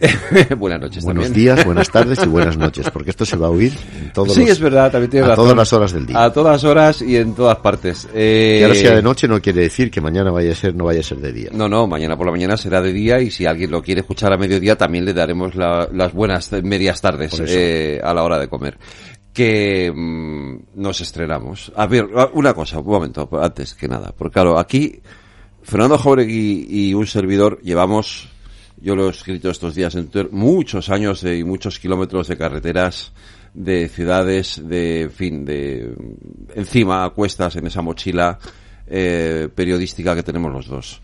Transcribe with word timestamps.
buenas 0.58 0.80
noches 0.80 1.04
Buenos 1.04 1.24
también. 1.24 1.44
días, 1.56 1.64
buenas 1.64 1.90
tardes 1.92 2.18
y 2.22 2.26
buenas 2.26 2.56
noches, 2.56 2.90
porque 2.90 3.10
esto 3.10 3.24
se 3.24 3.36
va 3.36 3.46
a 3.46 3.50
oír 3.50 3.72
en 4.00 4.12
todos 4.12 4.34
Sí, 4.34 4.40
los- 4.40 4.50
es 4.50 4.60
verdad, 4.60 4.90
también 4.90 5.10
tienes 5.10 5.26
a 5.26 5.30
razón. 5.30 5.44
todas 5.44 5.56
las 5.56 5.72
horas 5.72 5.92
del 5.92 6.06
día. 6.06 6.24
A 6.24 6.32
todas 6.32 6.64
horas 6.64 7.02
y 7.02 7.16
en 7.16 7.34
todas 7.34 7.58
partes. 7.58 8.08
Eh, 8.14 8.56
Que 8.58 8.64
ahora 8.64 8.74
sea 8.76 8.94
de 8.96 9.02
noche 9.02 9.28
no 9.28 9.40
quiere 9.40 9.62
decir 9.62 9.90
que 9.90 10.00
mañana 10.00 10.30
vaya 10.30 10.52
a 10.52 10.54
ser, 10.54 10.74
no 10.74 10.84
vaya 10.84 11.00
a 11.00 11.02
ser 11.04 11.18
de 11.18 11.32
día. 11.32 11.50
No, 11.52 11.68
no, 11.68 11.86
mañana 11.86 12.16
por 12.16 12.26
la 12.26 12.32
mañana 12.32 12.56
será 12.56 12.80
de 12.82 12.92
día 12.92 13.20
y 13.20 13.30
si 13.30 13.46
alguien 13.46 13.70
lo 13.70 13.82
quiere 13.82 14.00
escuchar 14.00 14.32
a 14.32 14.36
mediodía 14.36 14.76
también 14.76 15.04
le 15.04 15.12
daremos 15.14 15.54
la- 15.54 15.88
las 15.92 16.12
buenas 16.12 16.50
medias 16.62 17.00
tardes 17.00 17.40
eh, 17.46 18.00
a 18.02 18.12
la 18.14 18.22
hora 18.24 18.38
de 18.38 18.48
comer. 18.48 18.78
Que 19.32 19.90
mm, 19.94 20.80
nos 20.80 21.00
estrenamos. 21.00 21.72
A 21.76 21.86
ver, 21.86 22.06
una 22.34 22.54
cosa, 22.54 22.78
un 22.78 22.86
momento, 22.86 23.28
antes 23.40 23.74
que 23.74 23.88
nada. 23.88 24.12
Porque 24.16 24.34
claro, 24.34 24.58
aquí 24.58 25.00
Fernando 25.62 25.98
Jauregui 25.98 26.66
y 26.68 26.94
un 26.94 27.06
servidor 27.06 27.58
llevamos, 27.62 28.28
yo 28.76 28.96
lo 28.96 29.06
he 29.06 29.10
escrito 29.10 29.50
estos 29.50 29.74
días 29.74 29.94
en 29.94 30.08
Twitter, 30.08 30.30
muchos 30.32 30.90
años 30.90 31.20
de, 31.22 31.38
y 31.38 31.44
muchos 31.44 31.78
kilómetros 31.78 32.28
de 32.28 32.36
carreteras, 32.36 33.12
de 33.54 33.88
ciudades, 33.88 34.60
de, 34.64 35.02
en 35.02 35.10
fin, 35.10 35.44
de 35.44 35.94
encima 36.54 37.04
a 37.04 37.10
cuestas 37.10 37.56
en 37.56 37.66
esa 37.66 37.82
mochila 37.82 38.38
eh, 38.86 39.48
periodística 39.54 40.14
que 40.14 40.22
tenemos 40.22 40.52
los 40.52 40.66
dos. 40.66 41.00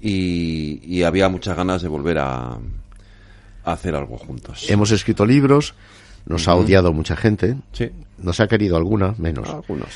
Y, 0.00 0.80
y 0.82 1.02
había 1.02 1.28
muchas 1.28 1.56
ganas 1.56 1.82
de 1.82 1.88
volver 1.88 2.18
a, 2.18 2.52
a 2.52 3.72
hacer 3.72 3.94
algo 3.94 4.16
juntos. 4.16 4.68
Hemos 4.70 4.90
escrito 4.92 5.26
libros, 5.26 5.74
nos 6.26 6.48
ha 6.48 6.54
odiado 6.54 6.92
mucha 6.92 7.16
gente, 7.16 7.56
Sí, 7.72 7.90
nos 8.18 8.40
ha 8.40 8.48
querido 8.48 8.76
alguna, 8.76 9.14
menos. 9.18 9.48
algunos. 9.48 9.88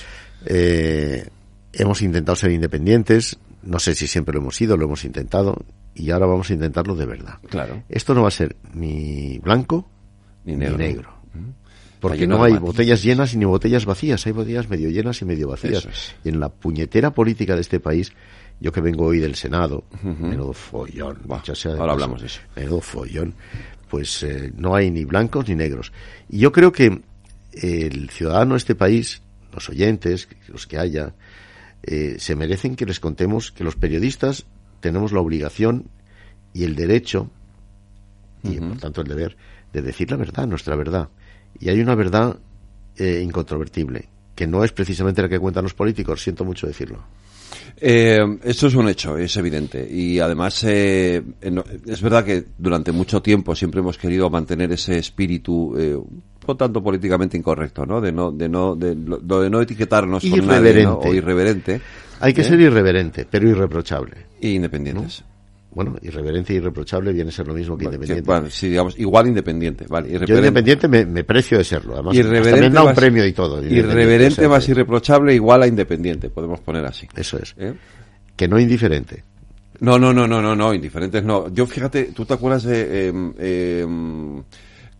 Eh, 0.47 1.27
hemos 1.72 2.02
intentado 2.02 2.36
ser 2.36 2.50
independientes, 2.50 3.39
no 3.62 3.78
sé 3.78 3.95
si 3.95 4.06
siempre 4.06 4.34
lo 4.34 4.41
hemos 4.41 4.56
sido, 4.56 4.77
lo 4.77 4.84
hemos 4.84 5.05
intentado, 5.06 5.56
y 5.95 6.11
ahora 6.11 6.27
vamos 6.27 6.50
a 6.50 6.55
intentarlo 6.55 6.95
de 6.95 7.06
verdad. 7.06 7.39
Claro. 7.48 7.83
Esto 7.89 8.14
no 8.14 8.23
va 8.23 8.28
a 8.28 8.33
ser 8.33 8.56
ni 8.73 9.39
blanco 9.39 9.89
Ni 10.45 10.56
negro. 10.56 11.14
Porque 12.01 12.19
lleno 12.19 12.36
no 12.36 12.45
hay 12.45 12.53
matices. 12.53 12.67
botellas 12.67 13.03
llenas 13.03 13.34
ni 13.34 13.47
botellas 13.47 13.86
vacías, 13.86 14.27
hay 14.27 14.33
botellas 14.33 14.69
medio 14.69 14.91
llenas 14.91 15.23
y 15.23 15.25
medio 15.25 15.48
vacías. 15.48 15.86
Es. 15.86 16.14
Y 16.23 16.28
en 16.28 16.39
la 16.39 16.51
puñetera 16.51 17.14
política 17.14 17.55
de 17.55 17.62
este 17.62 17.81
país, 17.81 18.12
yo 18.61 18.73
que 18.73 18.83
vengo 18.83 19.06
hoy 19.06 19.20
del 19.20 19.36
Senado, 19.36 19.84
menudo 20.03 20.53
follón, 20.53 21.20
sea 21.55 21.73
de 21.73 21.78
ahora 21.78 21.92
paso, 21.92 21.92
hablamos 21.92 22.20
de 22.20 22.27
eso. 22.27 22.41
Menudo 22.56 22.81
follón, 22.83 23.34
pues 23.89 24.23
eh, 24.23 24.53
no 24.55 24.75
hay 24.75 24.91
ni 24.91 25.06
blancos 25.06 25.48
ni 25.48 25.55
negros. 25.55 25.92
Y 26.29 26.41
yo 26.41 26.53
creo 26.53 26.73
que 26.73 27.01
el 27.53 28.11
ciudadano 28.11 28.53
de 28.53 28.58
este 28.58 28.75
país, 28.75 29.23
los 29.53 29.70
oyentes, 29.70 30.29
los 30.48 30.67
que 30.67 30.77
haya, 30.77 31.14
eh, 31.83 32.17
se 32.19 32.36
merecen 32.36 32.77
que 32.77 32.84
les 32.84 33.01
contemos 33.01 33.51
que 33.51 33.64
los 33.64 33.77
periodistas 33.77 34.45
tenemos 34.84 35.12
la 35.12 35.20
obligación 35.20 35.86
y 36.52 36.64
el 36.64 36.77
derecho 36.77 37.30
y 38.42 38.60
por 38.60 38.77
tanto 38.78 39.00
el 39.00 39.08
deber 39.08 39.34
de 39.72 39.80
decir 39.80 40.10
la 40.10 40.18
verdad, 40.18 40.46
nuestra 40.46 40.77
verdad. 40.77 41.08
Y 41.58 41.70
hay 41.70 41.80
una 41.80 41.94
verdad 41.94 42.36
eh, 42.98 43.22
incontrovertible, 43.24 44.08
que 44.34 44.46
no 44.46 44.62
es 44.62 44.72
precisamente 44.72 45.22
la 45.22 45.28
que 45.30 45.38
cuentan 45.40 45.64
los 45.64 45.72
políticos, 45.72 46.22
siento 46.22 46.44
mucho 46.44 46.67
decirlo. 46.67 46.98
Eh, 47.78 48.20
esto 48.44 48.67
es 48.67 48.74
un 48.74 48.89
hecho, 48.90 49.17
es 49.17 49.34
evidente. 49.39 49.89
Y 49.90 50.18
además, 50.20 50.62
eh, 50.64 51.23
en- 51.40 51.62
es 51.86 52.02
verdad 52.02 52.23
que 52.24 52.44
durante 52.58 52.92
mucho 52.92 53.23
tiempo 53.23 53.56
siempre 53.56 53.80
hemos 53.80 53.96
querido 53.96 54.28
mantener 54.28 54.70
ese 54.73 54.98
espíritu, 54.98 55.74
eh, 55.78 55.96
un 56.52 56.58
tanto 56.58 56.82
políticamente 56.82 57.36
incorrecto, 57.36 57.84
¿no? 57.86 58.00
De 58.00 58.12
no, 58.12 58.30
de 58.32 58.48
no, 58.48 58.74
de, 58.77 58.94
lo- 58.94 59.20
lo 59.27 59.40
de 59.40 59.50
no 59.50 59.60
etiquetarnos 59.60 60.22
con 60.22 60.30
nadie, 60.30 60.42
¿no? 60.42 60.50
Irreverente. 60.55 61.08
O 61.08 61.14
irreverente. 61.14 61.80
Hay 62.20 62.32
que 62.32 62.42
¿Eh? 62.42 62.44
ser 62.44 62.60
irreverente, 62.60 63.27
pero 63.30 63.48
irreprochable. 63.48 64.14
E 64.40 64.50
independientes. 64.50 65.24
Bueno, 65.72 65.96
irreverente 66.02 66.52
e 66.52 66.56
irreprochable 66.56 67.12
viene 67.12 67.30
a 67.30 67.32
ser 67.32 67.48
lo 67.48 67.55
mismo 67.55 67.77
que 67.77 67.86
independiente. 67.86 68.22
bueno, 68.24 68.46
sí, 68.48 68.68
digamos, 68.68 68.96
igual 68.96 69.27
independiente, 69.27 69.86
vale. 69.88 70.08
Yo 70.08 70.14
irreverente. 70.14 70.46
independiente 70.48 70.88
me, 70.88 71.05
me 71.05 71.24
precio 71.24 71.58
de 71.58 71.64
serlo. 71.64 71.94
Además, 71.94 72.14
Irreverente 72.14 72.68
me 72.68 72.70
dado 72.70 72.88
un 72.90 72.94
premio 72.94 73.26
y 73.26 73.32
todo. 73.32 73.61
Irreverente 73.64 74.46
más 74.46 74.68
irreprochable 74.68 75.34
igual 75.34 75.62
a 75.64 75.66
independiente, 75.66 76.30
podemos 76.30 76.61
poner 76.61 76.84
así. 76.84 77.08
Eso 77.16 77.38
es. 77.38 77.55
¿Eh? 77.58 77.74
Que 78.36 78.46
no 78.46 78.61
indiferente. 78.61 79.24
No, 79.80 79.98
no, 79.98 80.12
no, 80.12 80.28
no, 80.28 80.40
no, 80.40 80.55
no, 80.55 80.72
indiferentes 80.72 81.24
no. 81.24 81.48
Yo 81.52 81.66
fíjate, 81.66 82.05
¿tú 82.14 82.24
te 82.24 82.34
acuerdas 82.34 82.62
de 82.62 83.08
eh, 83.08 83.12
eh, 83.40 83.86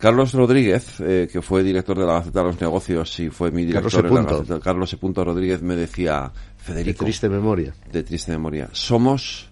Carlos 0.05 0.33
Rodríguez, 0.35 1.01
eh, 1.01 1.29
que 1.33 1.41
fue 1.41 1.63
director 1.63 1.99
de 1.99 2.05
la 2.05 2.15
Gaceta 2.15 2.41
de 2.41 2.47
los 2.47 2.61
Negocios 2.61 3.19
y 3.21 3.31
fue 3.31 3.51
mi 3.51 3.67
Carlos 3.73 3.93
director 3.93 4.05
E. 4.05 4.09
en 4.09 4.15
la. 4.15 4.39
Gaceta? 4.39 4.61
Carlos 4.61 4.93
E. 4.93 4.97
Punto 4.99 5.25
Rodríguez 5.25 5.63
me 5.63 5.77
decía, 5.77 6.31
De 6.59 6.63
Federico, 6.63 7.05
triste 7.05 7.29
memoria. 7.29 7.73
de 7.91 8.03
triste 8.03 8.31
memoria, 8.33 8.69
somos 8.73 9.49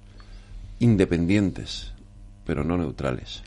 independientes, 0.79 1.93
pero 2.45 2.65
no 2.65 2.77
neutrales. 2.77 3.43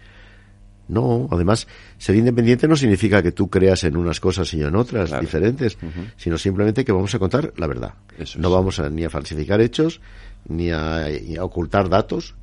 No, 0.88 1.28
además, 1.32 1.68
ser 1.98 2.16
independiente 2.16 2.68
no 2.68 2.76
significa 2.76 3.24
que 3.24 3.32
tú 3.32 3.50
creas 3.50 3.84
en 3.86 3.98
unas 3.98 4.20
cosas 4.20 4.54
y 4.54 4.62
en 4.62 4.76
otras 4.76 5.10
Claro. 5.10 5.22
diferentes, 5.22 5.78
sino 6.16 6.38
simplemente 6.38 6.86
que 6.86 6.92
vamos 6.92 7.14
a 7.16 7.20
contar 7.20 7.54
la 7.58 7.66
verdad. 7.68 7.94
Eso 8.20 8.38
no 8.40 8.50
es. 8.50 8.54
vamos 8.54 8.80
a, 8.80 8.90
ni 8.90 9.04
a 9.04 9.10
falsificar 9.10 9.62
hechos, 9.62 10.00
ni 10.48 10.70
a, 10.72 11.08
ni 11.28 11.38
a 11.38 11.44
ocultar 11.44 11.90
datos, 11.90 12.36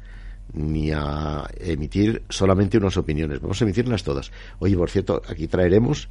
ni 0.54 0.90
a 0.92 1.44
emitir 1.60 2.22
solamente 2.28 2.76
unas 2.78 2.96
opiniones. 2.96 3.40
Vamos 3.40 3.60
a 3.60 3.64
emitirlas 3.64 4.02
todas. 4.04 4.30
Oye, 4.58 4.76
por 4.76 4.90
cierto, 4.90 5.22
aquí 5.28 5.46
traeremos 5.48 6.08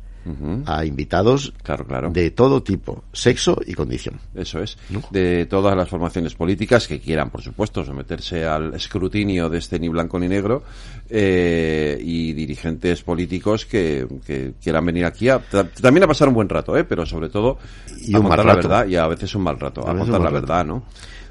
a 0.67 0.85
invitados 0.85 1.51
Claro, 1.63 1.83
claro. 1.87 2.11
de 2.11 2.29
todo 2.29 2.61
tipo, 2.61 3.03
sexo 3.11 3.59
y 3.65 3.73
condición. 3.73 4.19
Eso 4.35 4.61
es. 4.61 4.77
De 5.09 5.47
todas 5.47 5.75
las 5.75 5.89
formaciones 5.89 6.35
políticas 6.35 6.87
que 6.87 6.99
quieran, 6.99 7.31
por 7.31 7.41
supuesto, 7.41 7.83
someterse 7.83 8.45
al 8.45 8.73
escrutinio 8.75 9.49
de 9.49 9.57
este 9.57 9.79
ni 9.79 9.89
blanco 9.89 10.19
ni 10.19 10.27
negro 10.27 10.63
eh, 11.09 11.97
y 11.99 12.33
dirigentes 12.33 13.01
políticos 13.01 13.65
que, 13.65 14.07
que 14.25 14.53
quieran 14.61 14.85
venir 14.85 15.05
aquí 15.05 15.27
a, 15.27 15.39
ta- 15.39 15.67
también 15.67 16.03
a 16.03 16.07
pasar 16.07 16.27
un 16.27 16.35
buen 16.35 16.49
rato, 16.49 16.77
¿eh? 16.77 16.83
pero 16.83 17.03
sobre 17.05 17.29
todo 17.29 17.57
Y 17.99 18.13
a 18.15 18.19
un 18.19 18.27
mal 18.27 18.37
la 18.37 18.43
rato. 18.43 18.67
verdad 18.67 18.87
y 18.87 18.95
a 18.97 19.07
veces 19.07 19.33
un 19.33 19.41
mal 19.41 19.59
rato, 19.59 19.87
a, 19.87 19.91
A 19.91 19.97
contar 19.97 20.21
la 20.21 20.29
verdad, 20.29 20.63
¿no? 20.65 20.83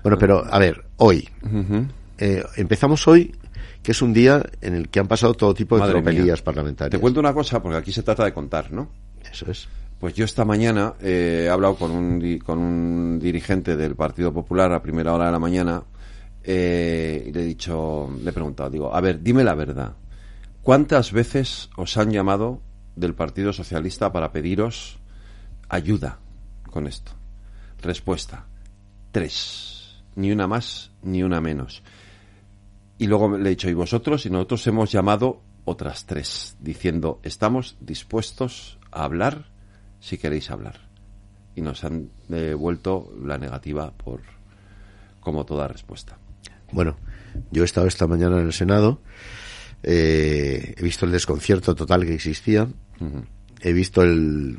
Bueno, 0.03 0.19
pero 0.19 0.44
a 0.53 0.59
ver, 0.59 0.84
hoy. 0.97 1.28
Eh, 2.21 2.45
empezamos 2.57 3.09
hoy, 3.09 3.35
que 3.83 3.93
es 3.93 4.03
un 4.03 4.13
día 4.13 4.45
en 4.61 4.75
el 4.75 4.89
que 4.89 5.01
han 5.01 5.09
pasado 5.09 5.35
todo 5.35 5.55
tipo 5.55 5.77
de 5.77 5.83
tropelías 6.03 6.43
parlamentarias. 6.43 6.91
Te 6.93 7.01
cuento 7.01 7.19
una 7.21 7.33
cosa, 7.35 7.61
porque 7.63 7.79
aquí 7.79 7.93
se 7.93 8.03
trata 8.03 8.25
de 8.25 8.33
contar, 8.33 8.71
¿no? 8.73 8.91
Eso 9.31 9.51
es. 9.51 9.67
Pues 9.99 10.15
yo 10.15 10.25
esta 10.25 10.45
mañana 10.45 10.95
eh, 11.01 11.45
he 11.47 11.51
hablado 11.51 11.77
con 11.77 11.91
un, 11.91 12.19
di- 12.19 12.39
con 12.39 12.59
un 12.59 13.19
dirigente 13.19 13.77
del 13.77 13.97
Partido 13.97 14.33
Popular 14.33 14.73
a 14.73 14.81
primera 14.83 15.13
hora 15.13 15.27
de 15.27 15.33
la 15.33 15.39
mañana 15.39 15.83
eh, 16.43 17.25
y 17.29 17.33
le 17.33 17.43
he 17.43 17.45
dicho, 17.45 18.09
le 18.23 18.31
he 18.31 18.33
preguntado, 18.33 18.71
digo, 18.71 18.95
a 18.95 19.01
ver, 19.01 19.23
dime 19.23 19.45
la 19.45 19.55
verdad. 19.55 19.95
¿Cuántas 20.63 21.13
veces 21.13 21.69
os 21.77 21.97
han 21.99 22.11
llamado 22.11 22.61
del 22.97 23.15
Partido 23.15 23.53
Socialista 23.53 24.11
para 24.13 24.33
pediros 24.33 24.99
ayuda 25.69 26.19
con 26.71 26.87
esto? 26.87 27.13
Respuesta, 27.83 28.47
tres. 29.13 30.01
Ni 30.17 30.33
una 30.33 30.47
más, 30.47 30.91
ni 31.03 31.23
una 31.23 31.41
menos. 31.41 31.83
Y 33.00 33.06
luego 33.06 33.38
le 33.38 33.47
he 33.47 33.50
dicho, 33.50 33.71
¿y 33.71 33.72
vosotros? 33.72 34.27
Y 34.27 34.31
nosotros 34.31 34.66
hemos 34.66 34.93
llamado 34.93 35.41
otras 35.65 36.05
tres, 36.05 36.59
diciendo, 36.60 37.19
estamos 37.22 37.78
dispuestos 37.80 38.78
a 38.92 39.04
hablar 39.04 39.47
si 40.01 40.19
queréis 40.19 40.51
hablar. 40.51 40.80
Y 41.57 41.63
nos 41.63 41.83
han 41.83 42.10
devuelto 42.28 43.10
la 43.25 43.39
negativa 43.39 43.91
por 43.91 44.21
como 45.21 45.47
toda 45.47 45.66
respuesta. 45.66 46.19
Bueno, 46.72 46.98
yo 47.51 47.63
he 47.63 47.65
estado 47.65 47.86
esta 47.86 48.07
mañana 48.07 48.39
en 48.39 48.45
el 48.45 48.53
Senado, 48.53 49.01
eh, 49.83 50.75
he 50.77 50.83
visto 50.83 51.07
el 51.07 51.13
desconcierto 51.13 51.75
total 51.75 52.04
que 52.04 52.13
existía, 52.13 52.69
he 53.63 53.72
visto 53.72 54.03
el 54.03 54.59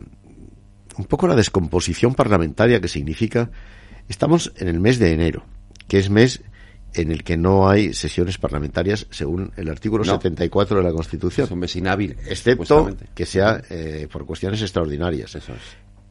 un 0.98 1.06
poco 1.06 1.27
la 1.27 1.36
descomposición 1.36 2.16
parlamentaria 2.16 2.81
que 2.81 2.88
significa 2.88 3.51
estamos 4.10 4.51
en 4.57 4.68
el 4.68 4.80
mes 4.80 4.98
de 4.98 5.13
enero, 5.13 5.45
que 5.88 6.00
es 6.00 6.10
mes 6.10 6.42
en 6.94 7.12
el 7.12 7.24
que 7.24 7.38
no 7.38 7.70
hay 7.70 7.94
sesiones 7.94 8.38
parlamentarias 8.38 9.08
según 9.10 9.52
el 9.56 9.70
artículo 9.70 10.04
No. 10.04 10.12
74 10.14 10.78
de 10.78 10.84
la 10.84 10.92
Constitución, 10.92 11.64
Es 11.64 11.76
inhábil. 11.76 12.18
excepto 12.28 12.90
que 13.14 13.26
sea 13.26 13.62
eh, 13.70 14.08
por 14.12 14.26
cuestiones 14.26 14.62
extraordinarias. 14.62 15.36
Eso 15.36 15.54
es. 15.54 15.62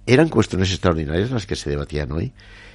¿Eran 0.06 0.28
cuestiones 0.28 0.70
extraordinarias 0.70 1.30
las 1.30 1.46
que 1.46 1.56
se 1.56 1.70
debatían 1.70 2.10
hoy? 2.12 2.32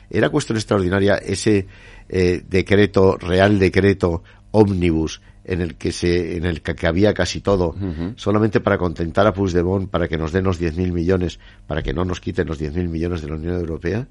¿Era 0.09 0.29
cuestión 0.29 0.57
extraordinaria 0.57 1.15
ese 1.15 1.67
eh, 2.09 2.43
decreto, 2.47 3.17
real 3.17 3.57
decreto, 3.57 4.23
ómnibus, 4.51 5.21
en 5.43 5.61
el 5.61 5.75
que 5.75 5.91
se, 5.91 6.37
en 6.37 6.45
el 6.45 6.61
que, 6.61 6.75
que 6.75 6.87
había 6.87 7.13
casi 7.13 7.41
todo, 7.41 7.75
solamente 8.15 8.61
para 8.61 8.77
contentar 8.77 9.27
a 9.27 9.33
Puigdemont, 9.33 9.89
para 9.89 10.07
que 10.07 10.17
nos 10.17 10.31
den 10.31 10.43
los 10.43 10.59
10.000 10.59 10.91
millones, 10.91 11.39
para 11.67 11.83
que 11.83 11.93
no 11.93 12.03
nos 12.05 12.19
quiten 12.19 12.47
los 12.47 12.59
10.000 12.59 12.87
millones 12.87 13.21
de 13.21 13.27
la 13.29 13.35
Unión 13.35 13.55
Europea? 13.55 14.07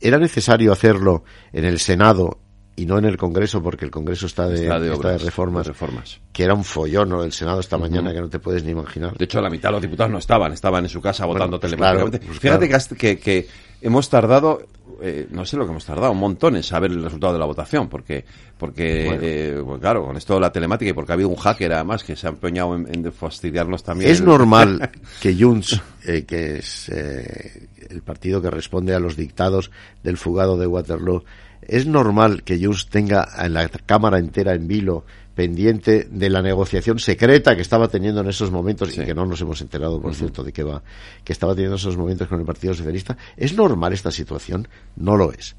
¿era 0.00 0.18
necesario 0.18 0.70
hacerlo 0.72 1.24
en 1.52 1.64
el 1.64 1.80
Senado 1.80 2.38
y 2.78 2.86
no 2.86 2.96
en 2.98 3.04
el 3.04 3.16
Congreso, 3.16 3.62
porque 3.62 3.84
el 3.84 3.90
Congreso 3.90 4.26
está 4.26 4.48
de, 4.48 4.62
Está 4.62 4.78
de 4.78 4.86
está 4.92 4.98
obras, 4.98 5.20
de 5.20 5.26
reformas, 5.26 5.66
de 5.66 5.72
reformas. 5.72 6.20
que 6.32 6.44
era 6.44 6.54
un 6.54 6.64
follón 6.64 7.08
¿no? 7.08 7.22
el 7.24 7.32
Senado 7.32 7.60
esta 7.60 7.76
mañana 7.76 8.12
que 8.12 8.20
no 8.20 8.28
te 8.28 8.38
puedes 8.38 8.64
ni 8.64 8.70
imaginar. 8.70 9.16
De 9.18 9.24
hecho, 9.24 9.40
la 9.40 9.50
mitad 9.50 9.68
de 9.68 9.72
los 9.74 9.82
diputados 9.82 10.10
no 10.12 10.18
estaban, 10.18 10.52
estaban 10.52 10.84
en 10.84 10.88
su 10.88 11.00
casa 11.00 11.26
votando 11.26 11.58
pues 11.60 11.70
telemáticamente. 11.72 12.18
claro, 12.18 12.26
pues 12.30 12.40
Fíjate 12.40 12.68
claro. 12.68 12.84
que 12.96 13.18
que, 13.18 13.48
hemos 13.80 14.08
tardado, 14.08 14.62
eh, 15.02 15.26
no 15.30 15.44
sé 15.44 15.56
lo 15.56 15.64
que 15.64 15.70
hemos 15.70 15.84
tardado, 15.84 16.12
un 16.12 16.18
montón 16.18 16.56
en 16.56 16.62
saber 16.62 16.90
el 16.90 17.02
resultado 17.02 17.32
de 17.32 17.38
la 17.38 17.44
votación, 17.46 17.88
porque, 17.88 18.24
porque 18.58 19.04
Bueno. 19.06 19.20
eh, 19.22 19.62
pues 19.64 19.80
claro, 19.80 20.04
con 20.06 20.16
esto 20.16 20.34
de 20.34 20.40
la 20.40 20.52
telemática 20.52 20.90
y 20.90 20.94
porque 20.94 21.12
ha 21.12 21.14
habido 21.14 21.28
un 21.28 21.36
hacker 21.36 21.72
además 21.72 22.02
que 22.04 22.16
se 22.16 22.26
ha 22.26 22.30
empeñado 22.30 22.74
en, 22.76 22.88
en 22.92 23.12
fastidiarnos 23.12 23.82
también. 23.82 24.10
Es 24.10 24.20
el- 24.20 24.26
normal 24.26 24.90
que 25.20 25.34
Junts, 25.34 25.80
eh, 26.06 26.24
que 26.24 26.58
es 26.58 26.88
eh, 26.90 27.68
el 27.90 28.02
partido 28.02 28.40
que 28.42 28.50
responde 28.50 28.94
a 28.94 29.00
los 29.00 29.16
dictados 29.16 29.70
del 30.02 30.16
fugado 30.16 30.56
de 30.56 30.66
Waterloo, 30.66 31.24
es 31.62 31.86
normal 31.86 32.42
que 32.42 32.62
Junts 32.62 32.88
tenga 32.88 33.28
en 33.38 33.54
la 33.54 33.68
Cámara 33.68 34.18
entera 34.18 34.54
en 34.54 34.66
vilo 34.68 35.04
pendiente 35.34 36.08
de 36.10 36.30
la 36.30 36.42
negociación 36.42 36.98
secreta 36.98 37.54
que 37.54 37.62
estaba 37.62 37.86
teniendo 37.88 38.20
en 38.22 38.28
esos 38.28 38.50
momentos 38.50 38.90
Sí. 38.92 39.00
y 39.00 39.04
que 39.04 39.14
no 39.14 39.24
nos 39.24 39.40
hemos 39.40 39.60
enterado, 39.60 40.00
por 40.00 40.14
cierto, 40.14 40.42
de 40.42 40.52
qué 40.52 40.64
va, 40.64 40.82
que 41.22 41.32
estaba 41.32 41.54
teniendo 41.54 41.76
esos 41.76 41.96
momentos 41.96 42.26
con 42.26 42.40
el 42.40 42.46
Partido 42.46 42.74
Socialista. 42.74 43.16
¿Es 43.36 43.54
normal 43.54 43.92
esta 43.92 44.10
situación? 44.10 44.66
No 44.96 45.16
lo 45.16 45.32
es. 45.32 45.54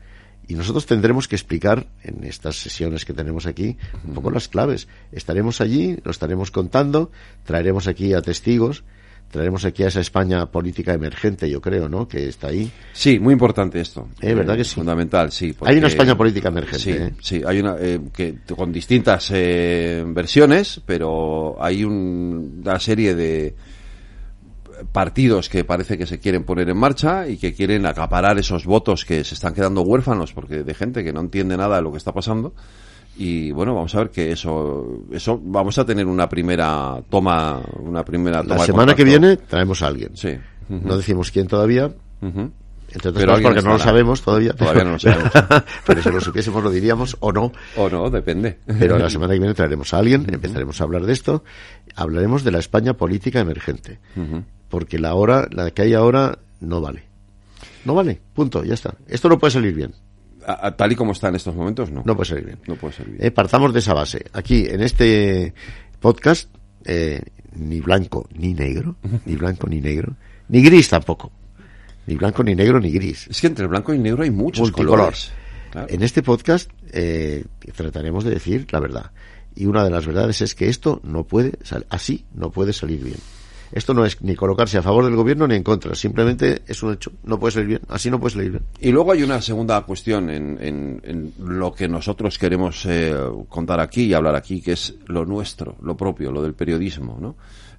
Y 0.50 0.56
nosotros 0.56 0.86
tendremos 0.86 1.28
que 1.28 1.36
explicar 1.36 1.88
en 2.04 2.24
estas 2.24 2.56
sesiones 2.58 3.06
que 3.06 3.14
tenemos 3.14 3.46
aquí 3.46 3.78
un 4.04 4.16
poco 4.16 4.32
las 4.32 4.48
claves. 4.48 4.88
Estaremos 5.12 5.62
allí, 5.62 5.98
lo 6.04 6.12
estaremos 6.12 6.50
contando, 6.52 7.12
traeremos 7.46 7.88
aquí 7.88 8.14
a 8.14 8.22
testigos, 8.22 8.84
traeremos 9.32 9.64
aquí 9.66 9.84
a 9.84 9.88
esa 9.88 10.00
España 10.02 10.46
política 10.48 10.94
emergente, 10.94 11.50
yo 11.50 11.62
creo, 11.62 11.88
¿no? 11.88 12.08
Que 12.08 12.28
está 12.28 12.48
ahí. 12.48 12.72
Sí, 12.94 13.20
muy 13.20 13.34
importante 13.34 13.80
esto. 13.80 14.08
Eh, 14.22 14.34
¿verdad 14.34 14.56
que 14.58 14.64
sí? 14.64 14.76
Fundamental, 14.76 15.32
sí. 15.32 15.56
Hay 15.62 15.78
una 15.78 15.88
España 15.88 16.18
política 16.18 16.50
emergente, 16.50 16.80
Sí, 16.80 16.92
¿eh? 16.92 17.14
sí, 17.22 17.42
hay 17.46 17.60
una 17.60 17.76
eh, 17.80 18.00
que 18.14 18.38
con 18.56 18.72
distintas 18.72 19.32
eh, 19.34 20.04
versiones, 20.08 20.82
pero 20.86 21.56
hay 21.64 21.84
un- 21.84 22.62
una 22.66 22.80
serie 22.80 23.16
de 23.16 23.56
partidos 24.92 25.50
que 25.50 25.64
parece 25.66 25.98
que 25.98 26.06
se 26.06 26.20
quieren 26.20 26.44
poner 26.46 26.70
en 26.70 26.78
marcha 26.78 27.28
y 27.28 27.38
que 27.38 27.54
quieren 27.54 27.86
acaparar 27.86 28.40
esos 28.40 28.66
votos 28.66 29.04
que 29.04 29.24
se 29.26 29.36
están 29.36 29.54
quedando 29.54 29.82
huérfanos 29.82 30.32
porque 30.32 30.64
de 30.64 30.74
gente 30.74 31.04
que 31.04 31.12
no 31.12 31.20
entiende 31.20 31.58
nada 31.58 31.76
de 31.78 31.82
lo 31.82 31.92
que 31.92 31.98
está 31.98 32.14
pasando 32.14 32.54
y 33.22 33.52
bueno 33.52 33.76
vamos 33.76 33.94
a 33.96 34.00
ver 34.00 34.10
que 34.12 34.32
eso 34.32 35.02
eso 35.12 35.40
vamos 35.44 35.78
a 35.78 35.86
tener 35.86 36.08
una 36.08 36.30
primera 36.30 37.02
toma 37.10 37.62
una 37.80 38.04
primera 38.06 38.42
toma 38.44 38.56
La 38.56 38.66
semana 38.66 38.96
que 38.96 39.04
viene 39.04 39.36
traemos 39.38 39.82
a 39.82 39.88
alguien. 39.88 40.16
sí. 40.16 40.38
No 40.70 40.96
decimos 40.98 41.32
quién 41.32 41.48
todavía, 41.48 41.88
Ujú. 42.22 42.52
entre 42.92 43.10
otras 43.10 43.14
Pero 43.16 43.32
cosas 43.34 43.42
porque 43.44 43.62
no 43.64 43.74
lo 43.74 43.80
sabemos 43.80 44.22
todavía. 44.22 44.54
Todavía 44.54 44.84
no 44.84 44.92
lo 44.92 45.00
sabemos. 45.00 45.32
pero 45.88 46.02
si 46.04 46.10
lo 46.12 46.22
supiésemos 46.22 46.64
lo 46.64 46.70
diríamos 46.70 47.18
o 47.22 47.32
no. 47.32 47.52
o 47.76 47.90
no 47.90 48.10
depende 48.12 48.60
Pero 48.80 48.98
la 49.00 49.10
semana 49.16 49.34
que 49.34 49.40
viene 49.40 49.56
traeremos 49.56 49.94
a 49.94 49.98
alguien, 49.98 50.28
empezaremos 50.32 50.80
a 50.80 50.84
hablar 50.84 51.06
de 51.08 51.14
esto, 51.14 51.44
hablaremos 51.96 52.44
de 52.44 52.52
la 52.52 52.60
España 52.60 52.94
política 52.94 53.40
emergente, 53.40 54.00
porque 54.70 55.00
la 55.00 55.16
hora, 55.16 55.48
la 55.52 55.72
que 55.72 55.82
hay 55.82 55.94
ahora 55.96 56.38
no 56.62 56.80
vale. 56.82 57.04
No 57.84 57.96
vale, 57.96 58.20
punto, 58.36 58.64
ya 58.64 58.76
está. 58.76 58.94
Esto 59.08 59.28
no 59.30 59.40
puede 59.40 59.52
salir 59.52 59.74
bien, 59.74 59.94
A- 60.50 60.68
a- 60.68 60.76
tal 60.76 60.92
y 60.92 60.96
como 60.96 61.12
está 61.12 61.30
en 61.30 61.36
estos 61.36 61.54
momentos 61.56 61.92
no 61.92 62.02
no 62.06 62.16
puede 62.16 62.30
salir 62.30 62.46
bien. 62.46 62.60
no 62.68 62.76
puede 62.76 62.94
ser 62.94 63.06
bien. 63.08 63.18
Eh, 63.22 63.32
partamos 63.32 63.72
de 63.74 63.80
esa 63.80 63.94
base. 63.94 64.26
Aquí, 64.34 64.66
en 64.68 64.82
este 64.82 65.54
podcast, 66.00 66.50
eh, 66.86 67.22
ni 67.56 67.80
blanco 67.82 68.28
ni 68.34 68.54
negro, 68.54 68.96
ni 69.26 69.36
blanco 69.36 69.68
ni 69.68 69.80
negro, 69.82 70.16
ni 70.48 70.62
gris 70.62 70.90
tampoco. 70.90 71.32
Ni 72.08 72.16
blanco 72.16 72.44
ni 72.44 72.56
negro 72.56 72.80
ni 72.80 72.90
gris. 72.92 73.28
Es 73.30 73.40
que 73.42 73.48
entre 73.48 73.64
el 73.66 73.70
blanco 73.70 73.94
y 73.94 73.98
el 73.98 74.04
negro 74.04 74.24
hay 74.24 74.32
muchos 74.32 74.62
multicolor. 74.62 74.92
colores. 74.98 75.32
Claro. 75.72 75.88
En 75.92 76.02
este 76.02 76.24
podcast 76.24 76.72
eh, 76.92 77.46
trataremos 77.76 78.24
de 78.24 78.32
decir 78.32 78.66
la 78.72 78.80
verdad. 78.80 79.12
Y 79.56 79.66
una 79.68 79.84
de 79.84 79.92
las 79.92 80.06
verdades 80.08 80.42
es 80.42 80.56
que 80.56 80.70
esto 80.70 81.00
no 81.04 81.26
puede, 81.26 81.52
así 81.90 82.26
no 82.34 82.50
puede 82.50 82.74
salir 82.74 83.04
bien. 83.04 83.18
Esto 83.72 83.94
no 83.94 84.04
es 84.06 84.22
ni 84.22 84.36
colocarse 84.36 84.78
a 84.78 84.82
favor 84.82 85.06
del 85.06 85.16
gobierno 85.16 85.48
ni 85.48 85.56
en 85.56 85.64
contra, 85.64 85.94
simplemente 85.96 86.64
es 86.68 86.82
un 86.82 86.94
hecho. 86.94 87.12
No 87.24 87.40
puede 87.40 87.52
salir 87.54 87.68
bien, 87.68 87.82
así 87.90 88.10
no 88.10 88.20
puede 88.20 88.34
salir 88.36 88.52
bien. 88.52 88.64
Y 88.82 88.92
luego 88.92 89.12
hay 89.12 89.22
una 89.24 89.42
segunda 89.42 89.80
cuestión 89.82 90.30
en, 90.30 90.58
en- 90.62 91.02
en 91.04 91.34
lo 91.58 91.72
que 91.74 91.88
nosotros 91.88 92.38
queremos 92.40 92.86
eh, 92.88 93.14
contar 93.48 93.80
aquí 93.80 94.06
y 94.06 94.14
hablar 94.14 94.36
aquí, 94.36 94.62
que 94.62 94.72
es 94.74 94.96
lo 95.08 95.26
nuestro, 95.26 95.76
lo 95.84 95.96
propio, 95.96 96.32
lo 96.32 96.42
del 96.42 96.54
periodismo, 96.56 97.18
¿no? 97.22 97.36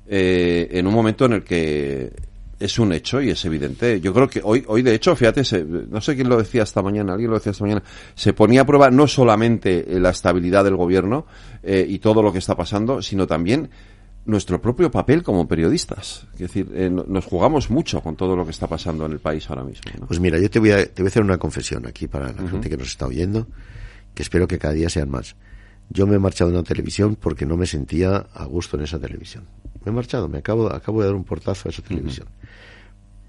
Eh, 0.07 0.69
en 0.73 0.87
un 0.87 0.95
momento 0.95 1.25
en 1.27 1.33
el 1.35 1.43
que 1.45 2.13
es 2.59 2.79
un 2.79 2.93
hecho 2.93 3.23
y 3.23 3.31
es 3.31 3.45
evidente. 3.45 4.01
Yo 4.01 4.13
creo 4.13 4.29
que 4.29 4.41
hoy, 4.45 4.63
hoy 4.69 4.83
de 4.83 4.95
hecho, 4.95 5.17
fíjate, 5.17 5.45
se- 5.45 5.65
no 5.65 6.01
sé 6.01 6.15
quién 6.15 6.29
lo 6.29 6.37
decía 6.37 6.63
esta 6.63 6.83
mañana, 6.83 7.13
alguien 7.15 7.31
lo 7.31 7.37
decía 7.39 7.53
esta 7.53 7.65
mañana, 7.65 7.83
se 8.15 8.33
ponía 8.33 8.61
a 8.63 8.67
prueba 8.67 8.91
no 8.91 9.07
solamente 9.09 9.87
eh, 9.97 9.99
la 9.99 10.11
estabilidad 10.11 10.63
del 10.65 10.77
gobierno 10.77 11.27
eh, 11.63 11.87
y 11.89 11.99
todo 12.01 12.23
lo 12.23 12.33
que 12.33 12.39
está 12.39 12.55
pasando, 12.57 13.01
sino 13.03 13.27
también 13.27 13.71
nuestro 14.27 14.61
propio 14.61 14.91
papel 14.91 15.23
como 15.23 15.49
periodistas. 15.49 16.27
Es 16.35 16.39
decir, 16.41 16.71
eh, 16.75 16.91
no- 16.91 17.05
nos 17.09 17.25
jugamos 17.25 17.71
mucho 17.71 18.01
con 18.03 18.17
todo 18.17 18.37
lo 18.37 18.45
que 18.45 18.51
está 18.51 18.67
pasando 18.67 19.07
en 19.07 19.13
el 19.13 19.19
país 19.19 19.49
ahora 19.51 19.65
mismo. 19.65 19.91
¿no? 19.99 20.07
Pues 20.07 20.21
mira, 20.21 20.39
yo 20.39 20.51
te 20.51 20.59
voy 20.59 20.71
a, 20.73 20.85
te 20.87 21.03
voy 21.03 21.09
a 21.09 21.11
hacer 21.11 21.23
una 21.23 21.39
confesión 21.39 21.87
aquí 21.87 22.07
para 22.07 22.33
la 22.33 22.49
gente 22.49 22.69
que 22.69 22.77
nos 22.77 22.89
está 22.89 23.07
oyendo, 23.07 23.47
que 24.15 24.23
espero 24.23 24.47
que 24.47 24.59
cada 24.59 24.75
día 24.75 24.89
sean 24.91 25.11
más. 25.11 25.37
Yo 25.89 26.07
me 26.07 26.17
he 26.17 26.19
marchado 26.19 26.51
de 26.51 26.59
una 26.59 26.67
televisión 26.67 27.17
porque 27.17 27.47
no 27.47 27.57
me 27.57 27.67
sentía 27.67 28.27
a 28.35 28.45
gusto 28.45 28.77
en 28.77 28.85
esa 28.85 28.99
televisión. 29.01 29.45
Me 29.85 29.91
he 29.91 29.95
marchado, 29.95 30.29
me 30.29 30.39
acabo, 30.39 30.73
acabo 30.73 31.01
de 31.01 31.07
dar 31.09 31.17
un 31.17 31.25
portazo 31.25 31.69
a 31.69 31.71
esa 31.73 31.83
televisión. 31.83 32.29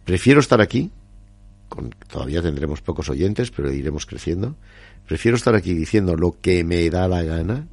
Prefiero 0.05 0.39
estar 0.39 0.61
aquí, 0.61 0.91
con, 1.69 1.89
todavía 2.11 2.41
tendremos 2.41 2.81
pocos 2.81 3.09
oyentes, 3.09 3.49
pero 3.51 3.71
iremos 3.71 4.05
creciendo. 4.05 4.55
Prefiero 5.07 5.37
estar 5.37 5.55
aquí 5.55 5.73
diciendo 5.73 6.15
lo 6.15 6.39
que 6.39 6.63
me 6.63 6.89
da 6.89 7.07
la 7.07 7.23
gana 7.23 7.67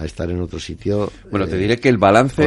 a 0.00 0.04
estar 0.06 0.30
en 0.30 0.40
otro 0.40 0.58
sitio. 0.58 1.10
Bueno, 1.30 1.46
te 1.46 1.56
eh, 1.56 1.58
diré 1.58 1.78
que 1.78 1.88
el 1.88 1.98
balance 1.98 2.42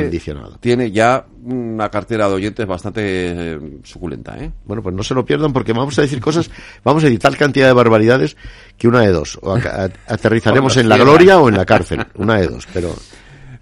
tiene 0.60 0.92
ya 0.92 1.26
una 1.44 1.90
cartera 1.90 2.28
de 2.28 2.34
oyentes 2.36 2.66
bastante 2.66 3.02
eh, 3.04 3.60
suculenta, 3.84 4.38
¿eh? 4.38 4.52
Bueno, 4.66 4.82
pues 4.82 4.96
no 4.96 5.04
se 5.04 5.14
lo 5.14 5.26
pierdan 5.26 5.54
porque 5.54 5.74
vamos 5.74 5.98
a 6.00 6.02
decir 6.04 6.20
cosas, 6.22 6.50
vamos 6.84 7.04
a 7.04 7.08
decir 7.08 7.20
tal 7.20 7.38
cantidad 7.38 7.68
de 7.68 7.74
barbaridades 7.74 8.38
que 8.78 8.88
una 8.88 9.02
de 9.02 9.10
dos. 9.12 9.38
O 9.42 9.54
a- 9.56 9.90
aterrizaremos 10.08 10.78
en 10.78 10.90
la 10.90 10.98
gloria 10.98 11.40
o 11.40 11.50
en 11.50 11.58
la 11.58 11.66
cárcel. 11.66 12.06
Una 12.16 12.38
de 12.38 12.48
dos, 12.48 12.68
pero. 12.74 12.94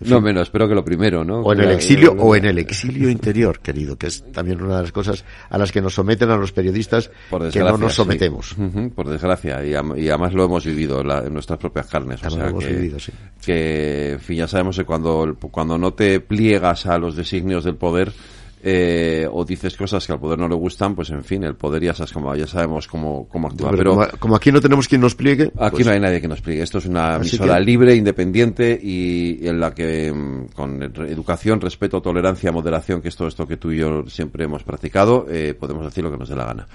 No 0.10 0.22
menos, 0.22 0.44
espero 0.44 0.68
que 0.68 0.76
lo 0.76 0.84
primero, 0.84 1.24
¿no? 1.24 1.42
O 1.42 1.54
en 1.54 1.62
el 1.62 1.72
exilio 1.72 2.14
o 2.14 2.36
en 2.36 2.46
el 2.46 2.58
exilio 2.58 3.10
interior, 3.10 3.60
querido, 3.60 3.98
que 3.98 4.08
es 4.08 4.24
también 4.32 4.62
una 4.62 4.78
de 4.78 4.82
las 4.84 4.92
cosas 4.92 5.24
a 5.50 5.58
las 5.58 5.72
que 5.72 5.82
nos 5.82 5.94
someten 5.94 6.30
a 6.32 6.38
los 6.38 6.52
periodistas 6.52 7.12
Por 7.30 7.50
que 7.50 7.60
no 7.60 7.78
nos 7.78 7.92
sí. 7.94 7.98
sometemos. 7.98 8.56
Por 8.96 9.08
desgracia, 9.10 9.64
y, 9.66 9.74
además 9.76 10.34
lo 10.34 10.46
hemos 10.46 10.66
vivido 10.66 11.02
en, 11.02 11.08
la- 11.08 11.24
en 11.26 11.34
nuestras 11.34 11.60
propias 11.60 11.88
carnes. 11.88 12.24
o 12.24 12.30
sea 12.30 12.44
lo 12.44 12.50
hemos 12.50 12.66
que, 12.66 12.74
vivido, 12.74 13.00
sí. 13.00 13.12
que, 13.44 14.12
en 14.14 14.20
fin, 14.20 14.38
ya 14.38 14.48
sabemos 14.48 14.78
que 14.78 14.84
cuando, 14.86 15.36
cuando 15.52 15.78
no 15.78 15.94
te 15.94 16.20
pliegas 16.20 16.86
a 16.86 16.98
los 16.98 17.16
designios 17.16 17.64
del 17.64 17.76
poder, 17.76 18.12
eh, 18.64 19.28
o 19.32 19.44
dices 19.44 19.76
cosas 19.76 20.06
que 20.06 20.14
al 20.14 20.20
poder 20.20 20.38
no 20.38 20.48
le 20.48 20.56
gustan, 20.56 20.94
pues 20.96 21.10
en 21.10 21.24
fin, 21.24 21.44
el 21.44 21.56
poder 21.56 21.84
ya 21.84 21.94
sabes 21.94 22.12
cómo, 22.12 22.36
ya 22.36 22.46
sabemos 22.46 22.88
cómo, 22.88 23.28
cómo 23.28 23.48
actúa. 23.48 23.72
Pero 23.72 23.98
Pero, 23.98 24.18
como, 24.20 24.36
aquí 24.36 24.52
no 24.52 24.62
tenemos 24.62 24.88
quien 24.88 25.02
nos 25.02 25.16
pliegue, 25.16 25.52
Aquí 25.60 25.78
pues, 25.78 25.86
no 25.88 25.92
hay 25.94 26.00
nadie 26.00 26.22
que 26.22 26.28
nos 26.28 26.42
pliegue. 26.42 26.62
Esto 26.62 26.78
es 26.78 26.86
una 26.86 27.16
emisora 27.16 27.58
que- 27.58 27.64
libre, 27.66 27.96
independiente 27.96 28.80
y 28.82 29.48
en 29.48 29.60
la 29.60 29.74
que 29.74 30.12
mm, 30.14 30.54
con 30.54 30.82
educación, 30.84 31.60
respeto, 31.60 32.02
tolerancia, 32.02 32.52
moderación, 32.52 33.02
que 33.02 33.08
es 33.10 33.16
todo 33.16 33.28
esto 33.28 33.48
que 33.48 33.58
tú 33.58 33.72
y 33.72 33.78
yo 33.78 34.04
siempre 34.08 34.44
hemos 34.44 34.64
practicado, 34.64 35.26
eh, 35.30 35.56
podemos 35.60 35.84
decir 35.86 36.04
lo 36.04 36.12
que 36.12 36.18
nos 36.18 36.30
dé 36.30 36.36
la 36.36 36.46
gana. 36.46 36.68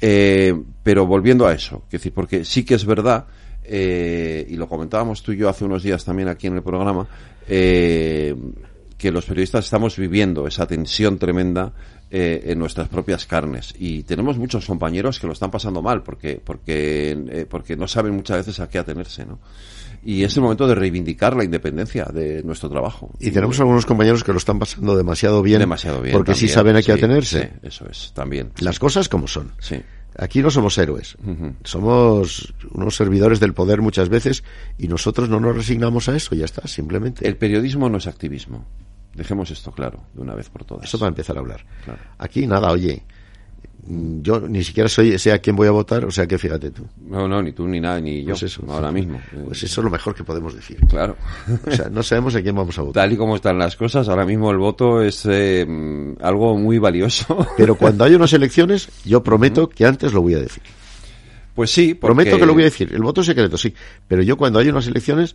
Eh, 0.00 0.54
pero 0.82 1.06
volviendo 1.06 1.46
a 1.46 1.52
eso, 1.52 1.82
que 1.90 1.96
decir, 1.98 2.12
porque 2.12 2.44
sí 2.44 2.64
que 2.64 2.74
es 2.74 2.84
verdad, 2.84 3.24
eh, 3.64 4.46
y 4.48 4.56
lo 4.56 4.68
comentábamos 4.68 5.22
tú 5.22 5.32
y 5.32 5.36
yo 5.36 5.48
hace 5.48 5.64
unos 5.64 5.82
días 5.82 6.04
también 6.04 6.28
aquí 6.28 6.48
en 6.48 6.56
el 6.56 6.62
programa, 6.62 7.06
eh, 7.48 8.34
que 9.02 9.10
los 9.10 9.24
periodistas 9.24 9.64
estamos 9.64 9.96
viviendo 9.96 10.46
esa 10.46 10.64
tensión 10.64 11.18
tremenda 11.18 11.72
eh, 12.08 12.40
en 12.46 12.58
nuestras 12.60 12.88
propias 12.88 13.26
carnes 13.26 13.74
y 13.76 14.04
tenemos 14.04 14.38
muchos 14.38 14.64
compañeros 14.64 15.18
que 15.18 15.26
lo 15.26 15.32
están 15.32 15.50
pasando 15.50 15.82
mal 15.82 16.04
porque 16.04 16.40
porque 16.42 17.10
eh, 17.28 17.46
porque 17.50 17.74
no 17.74 17.88
saben 17.88 18.14
muchas 18.14 18.36
veces 18.36 18.60
a 18.60 18.68
qué 18.70 18.78
atenerse, 18.78 19.26
¿no? 19.26 19.40
Y 20.04 20.22
es 20.22 20.36
el 20.36 20.42
momento 20.44 20.68
de 20.68 20.76
reivindicar 20.76 21.34
la 21.34 21.42
independencia 21.42 22.04
de 22.04 22.44
nuestro 22.44 22.70
trabajo. 22.70 23.10
y 23.18 23.32
tenemos 23.32 23.58
algunos 23.58 23.86
compañeros 23.86 24.22
que 24.22 24.30
lo 24.30 24.38
están 24.38 24.60
pasando 24.60 24.96
demasiado 24.96 25.42
bien, 25.42 25.58
demasiado 25.58 26.00
bien. 26.00 26.12
porque 26.12 26.34
sí 26.34 26.46
también, 26.46 26.54
saben 26.54 26.76
a 26.76 26.78
qué 26.78 26.92
sí, 26.92 26.92
atenerse. 26.92 27.42
sí, 27.42 27.58
eso 27.64 27.86
es, 27.90 28.12
también. 28.14 28.52
Las 28.60 28.78
cosas 28.78 29.08
como 29.08 29.26
son. 29.26 29.50
Sí. 29.58 29.82
Aquí 30.16 30.42
no 30.42 30.50
somos 30.50 30.76
héroes. 30.78 31.16
Ujú. 31.26 31.54
Somos 31.64 32.54
unos 32.72 32.94
servidores 32.94 33.40
del 33.40 33.54
poder 33.54 33.80
muchas 33.80 34.08
veces 34.08 34.44
y 34.78 34.86
nosotros 34.86 35.28
no 35.28 35.40
nos 35.40 35.56
resignamos 35.56 36.08
a 36.08 36.16
eso, 36.16 36.36
ya 36.36 36.44
está, 36.44 36.68
simplemente. 36.68 37.26
El 37.26 37.36
periodismo 37.36 37.88
no 37.88 37.98
es 37.98 38.06
activismo. 38.06 38.64
Dejemos 39.14 39.50
esto 39.50 39.72
claro 39.72 40.00
de 40.14 40.22
una 40.22 40.34
vez 40.34 40.48
por 40.48 40.64
todas. 40.64 40.84
Eso 40.84 40.98
para 40.98 41.08
empezar 41.08 41.36
a 41.36 41.40
hablar. 41.40 41.64
Claro. 41.84 42.00
Aquí 42.18 42.46
nada, 42.46 42.70
oye, 42.70 43.02
yo 43.84 44.40
ni 44.40 44.62
siquiera 44.62 44.88
soy, 44.88 45.18
sé 45.18 45.32
a 45.32 45.38
quién 45.38 45.56
voy 45.56 45.66
a 45.66 45.72
votar, 45.72 46.04
o 46.04 46.10
sea 46.10 46.26
que 46.26 46.38
fíjate 46.38 46.70
tú. 46.70 46.86
No, 47.04 47.26
no, 47.26 47.42
ni 47.42 47.52
tú 47.52 47.66
ni 47.66 47.80
nada, 47.80 48.00
ni 48.00 48.22
yo. 48.22 48.28
Pues 48.28 48.44
eso. 48.44 48.64
ahora 48.68 48.92
mismo. 48.92 49.20
Pues 49.46 49.64
eso 49.64 49.80
es 49.80 49.84
lo 49.84 49.90
mejor 49.90 50.14
que 50.14 50.22
podemos 50.22 50.54
decir. 50.54 50.78
Claro. 50.88 51.16
O 51.66 51.70
sea, 51.70 51.88
no 51.90 52.02
sabemos 52.02 52.36
a 52.36 52.42
quién 52.42 52.54
vamos 52.54 52.78
a 52.78 52.82
votar. 52.82 53.02
Tal 53.02 53.12
y 53.12 53.16
como 53.16 53.34
están 53.34 53.58
las 53.58 53.74
cosas, 53.74 54.08
ahora 54.08 54.24
mismo 54.24 54.50
el 54.52 54.58
voto 54.58 55.02
es 55.02 55.26
eh, 55.26 55.66
mm, 55.66 56.22
algo 56.22 56.56
muy 56.56 56.78
valioso. 56.78 57.46
Pero 57.56 57.74
cuando 57.74 58.04
haya 58.04 58.16
unas 58.16 58.32
elecciones, 58.32 58.88
yo 59.04 59.22
prometo 59.22 59.68
que 59.68 59.84
antes 59.84 60.12
lo 60.12 60.22
voy 60.22 60.34
a 60.34 60.38
decir. 60.38 60.62
Pues 61.54 61.70
sí, 61.70 61.94
porque... 61.94 62.14
Prometo 62.14 62.38
que 62.38 62.46
lo 62.46 62.54
voy 62.54 62.62
a 62.62 62.66
decir. 62.66 62.94
El 62.94 63.02
voto 63.02 63.24
secreto, 63.24 63.58
sí. 63.58 63.74
Pero 64.06 64.22
yo 64.22 64.36
cuando 64.36 64.60
hay 64.60 64.68
unas 64.68 64.86
elecciones 64.86 65.34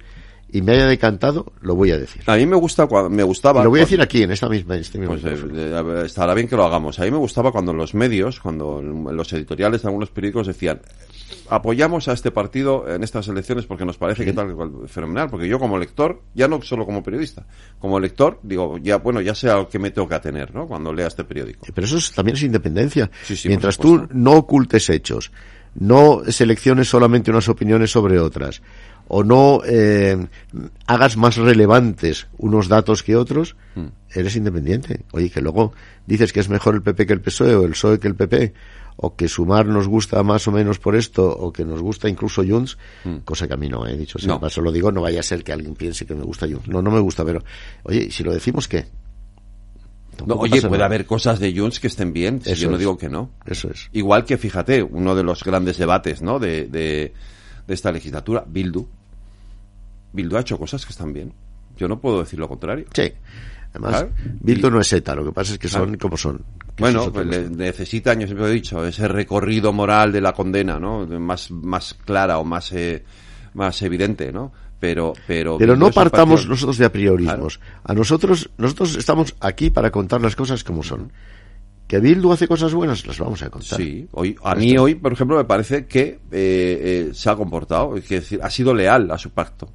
y 0.52 0.62
me 0.62 0.74
haya 0.74 0.88
decantado, 0.88 1.52
lo 1.62 1.76
voy 1.76 1.92
a 1.92 1.98
decir. 1.98 2.24
A 2.26 2.36
mí 2.38 2.46
me 2.46 2.56
gusta 2.56 2.88
me 3.10 3.24
gustaba 3.24 3.64
lo 3.64 3.70
voy 3.70 3.80
a 3.82 3.84
decir 3.84 4.02
aquí, 4.02 4.24
en 4.24 4.32
esta 4.32 4.48
misma, 4.48 4.76
en 4.76 4.82
este 4.82 4.98
mismo 4.98 5.16
Pues 5.18 5.26
eh, 5.26 5.46
eh, 5.54 6.04
estará 6.06 6.34
bien 6.34 6.48
que 6.48 6.56
lo 6.56 6.66
hagamos. 6.66 7.00
A 7.00 7.04
mí 7.04 7.12
me 7.12 7.18
gustaba 7.18 7.52
cuando 7.52 7.74
los 7.74 7.94
medios, 7.94 8.40
cuando 8.40 8.82
los 8.82 9.32
editoriales 9.34 9.82
de 9.82 9.88
algunos 9.90 10.10
periódicos 10.10 10.48
decían 10.48 10.82
apoyamos 11.50 12.08
a 12.08 12.14
este 12.14 12.32
partido 12.32 12.88
en 12.90 13.04
estas 13.04 13.28
elecciones 13.28 13.66
porque 13.66 13.86
nos 13.86 13.98
parece 13.98 14.26
que 14.26 14.34
tal 14.34 14.48
que 14.50 14.54
cual, 14.54 14.72
fenomenal. 14.88 15.30
Porque 15.30 15.48
yo 15.48 15.60
como 15.60 15.78
lector, 15.78 16.22
ya 16.34 16.48
no 16.48 16.62
solo 16.62 16.86
como 16.86 17.04
periodista, 17.04 17.46
como 17.80 18.00
lector, 18.00 18.40
digo, 18.44 18.78
ya 18.78 18.98
bueno, 18.98 19.22
ya 19.22 19.36
sé 19.36 19.50
a 19.50 19.66
qué 19.70 19.80
me 19.80 19.92
tengo 19.92 20.08
que 20.08 20.16
atener, 20.16 20.54
¿no? 20.54 20.68
Cuando 20.68 20.94
lea 20.94 21.08
este 21.08 21.24
periódico. 21.24 21.66
Pero 21.74 21.86
eso 21.88 21.98
es- 21.98 22.12
también 22.12 22.36
es 22.38 22.44
independencia. 22.44 23.10
Sí, 23.24 23.36
sí, 23.36 23.48
Mientras 23.50 23.78
tú 23.78 24.08
no 24.12 24.34
ocultes 24.34 24.90
hechos, 24.90 25.32
no 25.76 26.22
selecciones 26.30 26.90
solamente 26.90 27.32
unas 27.32 27.48
opiniones 27.50 27.92
sobre 27.92 28.20
otras, 28.20 28.62
o 29.08 29.24
no 29.24 29.62
eh, 29.66 30.18
hagas 30.86 31.18
más 31.18 31.38
relevantes 31.38 32.28
unos 32.38 32.68
datos 32.68 33.04
que 33.04 33.16
otros, 33.16 33.56
Mm. 33.76 33.88
eres 34.16 34.36
independiente. 34.36 35.02
Oye, 35.12 35.30
que 35.30 35.40
luego 35.42 35.72
dices 36.08 36.34
que 36.34 36.40
es 36.40 36.50
mejor 36.50 36.76
el 36.76 36.82
PP 36.82 37.06
que 37.06 37.14
el 37.14 37.22
PSOE 37.22 37.56
o 37.56 37.64
el 37.64 37.72
PSOE 37.72 38.00
que 38.00 38.08
el 38.08 38.16
PP, 38.16 38.54
o 38.96 39.16
que 39.16 39.28
sumar 39.28 39.68
nos 39.68 39.88
gusta 39.88 40.24
más 40.24 40.48
o 40.48 40.52
menos 40.52 40.80
por 40.80 40.96
esto, 40.96 41.28
o 41.30 41.54
que 41.54 41.64
nos 41.64 41.82
gusta 41.82 42.10
incluso 42.10 42.44
Junts, 42.44 42.78
cosa 43.24 43.48
que 43.48 43.54
a 43.54 43.58
mí 43.58 43.70
no 43.70 43.86
he 43.86 43.96
dicho. 43.96 44.18
Si. 44.18 44.26
No. 44.28 44.40
paso 44.40 44.62
lo 44.62 44.72
digo, 44.72 44.92
no 44.92 45.02
vaya 45.02 45.20
a 45.20 45.24
ser 45.24 45.44
que 45.44 45.52
alguien 45.54 45.76
piense 45.76 46.06
que 46.08 46.16
me 46.16 46.24
gusta 46.24 46.48
Junts. 46.48 46.68
No, 46.68 46.82
no 46.82 46.90
me 46.90 47.00
gusta, 47.00 47.24
pero, 47.24 47.44
oye, 47.84 48.06
¿y 48.06 48.12
si 48.12 48.24
lo 48.24 48.34
decimos, 48.34 48.68
¿qué? 48.68 48.86
No, 50.26 50.34
oye, 50.36 50.60
puede 50.62 50.72
nada. 50.72 50.86
haber 50.86 51.06
cosas 51.06 51.40
de 51.40 51.56
Junts 51.56 51.80
que 51.80 51.86
estén 51.88 52.12
bien, 52.12 52.42
si 52.42 52.56
yo 52.56 52.70
no 52.70 52.76
es. 52.78 52.80
digo 52.80 52.98
que 52.98 53.08
no. 53.08 53.30
Eso 53.46 53.70
es. 53.70 53.88
Igual 53.92 54.26
que, 54.26 54.38
fíjate, 54.40 54.82
uno 54.82 55.14
de 55.14 55.24
los 55.24 55.44
grandes 55.44 55.78
debates, 55.78 56.24
¿no? 56.24 56.40
De, 56.40 56.66
de, 56.66 57.14
de 57.68 57.74
esta 57.74 57.92
legislatura, 57.92 58.44
Bildu. 58.48 58.88
Bildu 60.14 60.38
ha 60.38 60.42
hecho 60.42 60.58
cosas 60.58 60.86
que 60.86 60.92
están 60.92 61.14
bien. 61.14 61.34
Yo 61.78 61.88
no 61.88 62.00
puedo 62.00 62.20
decir 62.20 62.40
lo 62.40 62.48
contrario. 62.48 62.86
Sí. 62.94 63.12
Además, 63.72 63.92
Claro. 64.04 64.10
Bildu 64.42 64.70
no 64.72 64.80
es 64.80 64.92
ETA, 64.94 65.14
lo 65.16 65.26
que 65.26 65.32
pasa 65.32 65.54
es 65.54 65.60
que 65.60 65.68
son 65.68 65.84
Claro. 65.90 66.00
como 66.00 66.18
son. 66.18 66.42
Bueno, 66.80 67.12
pues 67.12 67.26
le- 67.28 67.50
necesitan, 67.50 68.20
yo 68.20 68.28
siempre 68.28 68.48
he 68.48 68.52
dicho, 68.52 68.86
ese 68.86 69.08
recorrido 69.08 69.74
moral 69.74 70.12
de 70.12 70.22
la 70.22 70.34
condena, 70.34 70.80
¿no? 70.80 71.06
Más, 71.06 71.52
más 71.52 71.94
clara 72.06 72.40
o 72.40 72.44
más, 72.46 72.72
eh, 72.72 73.04
más 73.54 73.82
evidente, 73.82 74.32
¿no? 74.32 74.52
Pero, 74.80 75.14
pero. 75.26 75.58
Pero 75.58 75.76
no 75.76 75.90
partamos 75.92 76.48
nosotros 76.48 76.78
de 76.78 76.86
apriorismos. 76.86 77.60
A 77.84 77.94
nosotros, 77.94 78.50
nosotros 78.58 78.96
estamos 78.96 79.36
aquí 79.40 79.70
para 79.72 79.90
contar 79.92 80.22
las 80.22 80.36
cosas 80.36 80.64
como 80.64 80.84
son. 80.84 81.12
Que 81.88 82.00
Bildu 82.02 82.34
hace 82.34 82.50
cosas 82.50 82.74
buenas, 82.74 83.06
las 83.08 83.18
vamos 83.18 83.42
a 83.44 83.50
contar. 83.50 83.80
Sí, 83.80 84.08
hoy, 84.12 84.36
a 84.44 84.56
mí 84.56 84.78
hoy, 84.78 84.96
por 84.96 85.14
ejemplo, 85.14 85.38
me 85.38 85.46
parece 85.46 85.88
que 85.88 86.02
eh, 86.04 86.20
eh, 86.32 87.10
se 87.14 87.30
ha 87.30 87.36
comportado, 87.36 87.96
es 87.96 88.10
decir, 88.10 88.42
ha 88.44 88.50
sido 88.50 88.74
leal 88.74 89.10
a 89.10 89.18
su 89.18 89.30
pacto. 89.30 89.70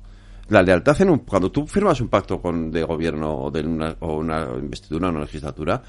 La 0.49 0.62
lealtad 0.62 1.00
en 1.00 1.09
un, 1.09 1.19
cuando 1.21 1.50
tú 1.50 1.66
firmas 1.66 2.02
un 2.02 2.09
pacto 2.09 2.42
con, 2.42 2.71
de 2.71 2.83
gobierno 2.83 3.35
o, 3.45 3.50
de 3.50 3.62
una, 3.62 3.97
o 4.00 4.19
una 4.19 4.47
investidura 4.59 5.07
o 5.07 5.11
una 5.11 5.21
legislatura, 5.21 5.83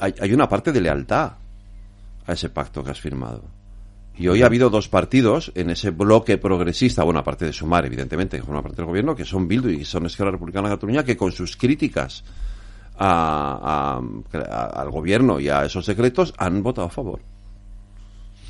hay, 0.00 0.14
hay 0.20 0.32
una 0.32 0.48
parte 0.48 0.72
de 0.72 0.80
lealtad 0.80 1.32
a 2.26 2.32
ese 2.32 2.48
pacto 2.48 2.82
que 2.82 2.90
has 2.90 3.00
firmado. 3.00 3.44
Y 4.16 4.26
hoy 4.26 4.42
ha 4.42 4.46
habido 4.46 4.68
dos 4.68 4.88
partidos 4.88 5.52
en 5.54 5.70
ese 5.70 5.90
bloque 5.90 6.38
progresista, 6.38 7.04
bueno, 7.04 7.20
aparte 7.20 7.44
de 7.44 7.52
Sumar, 7.52 7.86
evidentemente, 7.86 8.40
con 8.40 8.50
una 8.50 8.62
parte 8.62 8.78
del 8.78 8.86
gobierno, 8.86 9.14
que 9.14 9.24
son 9.24 9.46
Bildu 9.46 9.68
y 9.68 9.84
son 9.84 10.06
Esquerra 10.06 10.32
Republicana 10.32 10.68
de 10.68 10.74
Cataluña, 10.74 11.04
que 11.04 11.16
con 11.16 11.30
sus 11.30 11.56
críticas 11.56 12.24
a- 12.98 14.00
a- 14.32 14.38
a- 14.38 14.80
al 14.82 14.90
gobierno 14.90 15.38
y 15.40 15.48
a 15.48 15.64
esos 15.64 15.86
decretos 15.86 16.34
han 16.38 16.62
votado 16.62 16.88
a 16.88 16.90
favor. 16.90 17.20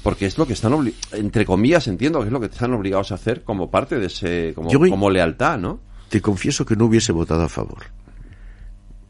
Porque 0.03 0.27
es 0.27 0.39
lo 0.39 0.47
que 0.47 0.53
están, 0.55 0.73
entre 1.13 1.45
comillas, 1.45 1.87
entiendo 1.89 2.21
que 2.21 2.27
es 2.27 2.33
lo 2.33 2.41
que 2.41 2.47
están 2.47 2.73
obligados 2.73 3.13
a 3.13 3.17
hacer 3.17 3.43
como 3.43 3.71
parte 3.71 3.99
de 3.99 4.07
ese, 4.07 4.53
como, 4.55 4.71
Yo 4.71 4.79
voy- 4.79 4.91
como 4.91 5.11
lealtad, 5.11 5.59
¿no? 5.59 5.81
Te 6.09 6.23
confieso 6.23 6.65
que 6.65 6.77
no 6.77 6.87
hubiese 6.87 7.13
votado 7.13 7.43
a 7.43 7.49
favor. 7.49 7.79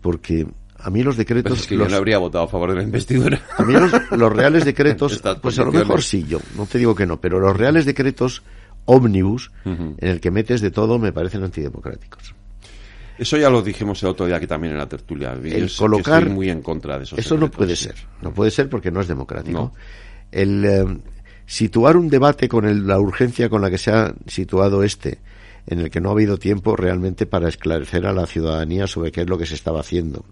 Porque 0.00 0.46
a 0.78 0.90
mí 0.90 1.02
los 1.02 1.16
decretos... 1.16 1.50
Pues 1.50 1.60
es 1.62 1.66
que 1.66 1.76
los- 1.76 1.88
yo 1.88 1.90
no 1.92 1.96
habría 1.98 2.18
votado 2.18 2.44
a 2.44 2.48
favor 2.48 2.70
de 2.70 2.76
la 2.76 2.82
investidura. 2.82 3.40
A 3.56 3.62
mí 3.64 3.74
los, 3.74 3.92
los 4.12 4.32
reales 4.32 4.64
decretos, 4.64 5.12
pues 5.42 5.58
a 5.58 5.64
lo 5.64 5.72
mejor 5.80 6.02
sí, 6.02 6.24
yo 6.28 6.40
no 6.56 6.66
te 6.66 6.78
digo 6.78 6.94
que 6.94 7.06
no, 7.06 7.20
pero 7.20 7.38
los 7.38 7.56
reales 7.56 7.84
decretos 7.84 8.42
ómnibus, 8.86 9.52
en 9.64 9.96
el 10.00 10.20
que 10.20 10.30
metes 10.30 10.60
de 10.62 10.70
todo, 10.70 10.98
me 10.98 11.12
parecen 11.12 11.44
antidemocráticos. 11.44 12.34
Eso 13.18 13.36
ya 13.36 13.50
lo 13.50 13.62
dijimos 13.62 14.02
el 14.02 14.10
otro 14.10 14.26
día 14.26 14.36
aquí 14.36 14.46
también 14.46 14.72
en 14.74 14.78
la 14.78 14.88
tertulia. 14.88 15.32
El 15.32 15.42
que 15.42 15.68
colocar- 15.76 16.20
estoy 16.22 16.34
muy 16.34 16.50
en 16.50 16.62
contra 16.62 16.96
de 16.98 17.04
esos 17.04 17.18
Eso 17.18 17.36
no 17.36 17.50
puede 17.50 17.74
sí. 17.76 17.84
ser, 17.86 17.96
no 18.22 18.32
puede 18.32 18.50
ser 18.50 18.68
porque 18.68 18.90
no 18.90 19.00
es 19.00 19.08
democrático. 19.08 19.58
No. 19.58 19.74
El 20.30 20.64
eh, 20.64 20.84
situar 21.46 21.96
un 21.96 22.08
debate 22.08 22.48
con 22.48 22.64
el- 22.66 22.86
la 22.86 22.98
urgencia 23.00 23.48
con 23.48 23.60
la 23.60 23.70
que 23.70 23.78
se 23.78 23.90
ha 23.90 24.14
situado 24.26 24.82
este, 24.84 25.18
en 25.66 25.80
el 25.80 25.90
que 25.90 26.00
no 26.00 26.10
ha 26.10 26.12
habido 26.12 26.38
tiempo 26.38 26.76
realmente 26.76 27.26
para 27.26 27.48
esclarecer 27.48 28.06
a 28.06 28.12
la 28.12 28.26
ciudadanía 28.26 28.86
sobre 28.86 29.10
qué 29.12 29.22
es 29.22 29.28
lo 29.28 29.36
que 29.36 29.46
se 29.46 29.54
estaba 29.54 29.80
haciendo. 29.80 30.24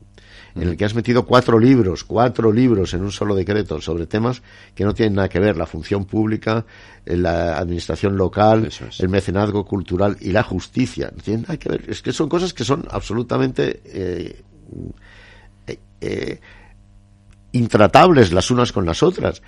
En 0.55 0.63
el 0.63 0.77
que 0.77 0.85
has 0.85 0.95
metido 0.95 1.25
cuatro 1.25 1.59
libros, 1.59 2.05
cuatro 2.05 2.53
libros 2.53 2.95
en 2.95 3.03
un 3.03 3.13
solo 3.13 3.35
decreto 3.35 3.81
sobre 3.81 4.07
temas 4.07 4.43
que 4.75 4.85
no 4.85 4.95
tienen 4.95 5.17
nada 5.17 5.29
que 5.29 5.39
ver, 5.39 5.57
la 5.57 5.67
función 5.67 6.05
pública, 6.05 6.65
eh, 7.05 7.17
la 7.17 7.59
administración 7.59 8.17
local, 8.17 8.67
es. 8.67 9.01
el 9.01 9.09
mecenazgo 9.09 9.65
cultural 9.65 10.17
y 10.21 10.33
la 10.33 10.43
justicia. 10.43 11.11
No 11.15 11.23
tienen 11.23 11.43
nada 11.43 11.57
que 11.57 11.69
ver. 11.69 11.85
Es 11.89 12.03
que 12.03 12.13
son 12.13 12.29
cosas 12.29 12.55
que 12.55 12.65
son 12.65 12.87
absolutamente 12.91 13.81
eh, 13.85 14.43
eh, 15.67 15.79
eh, 16.01 16.41
intratables 17.53 18.33
las 18.33 18.51
unas 18.51 18.73
con 18.73 18.85
las 18.85 19.03
otras. 19.03 19.43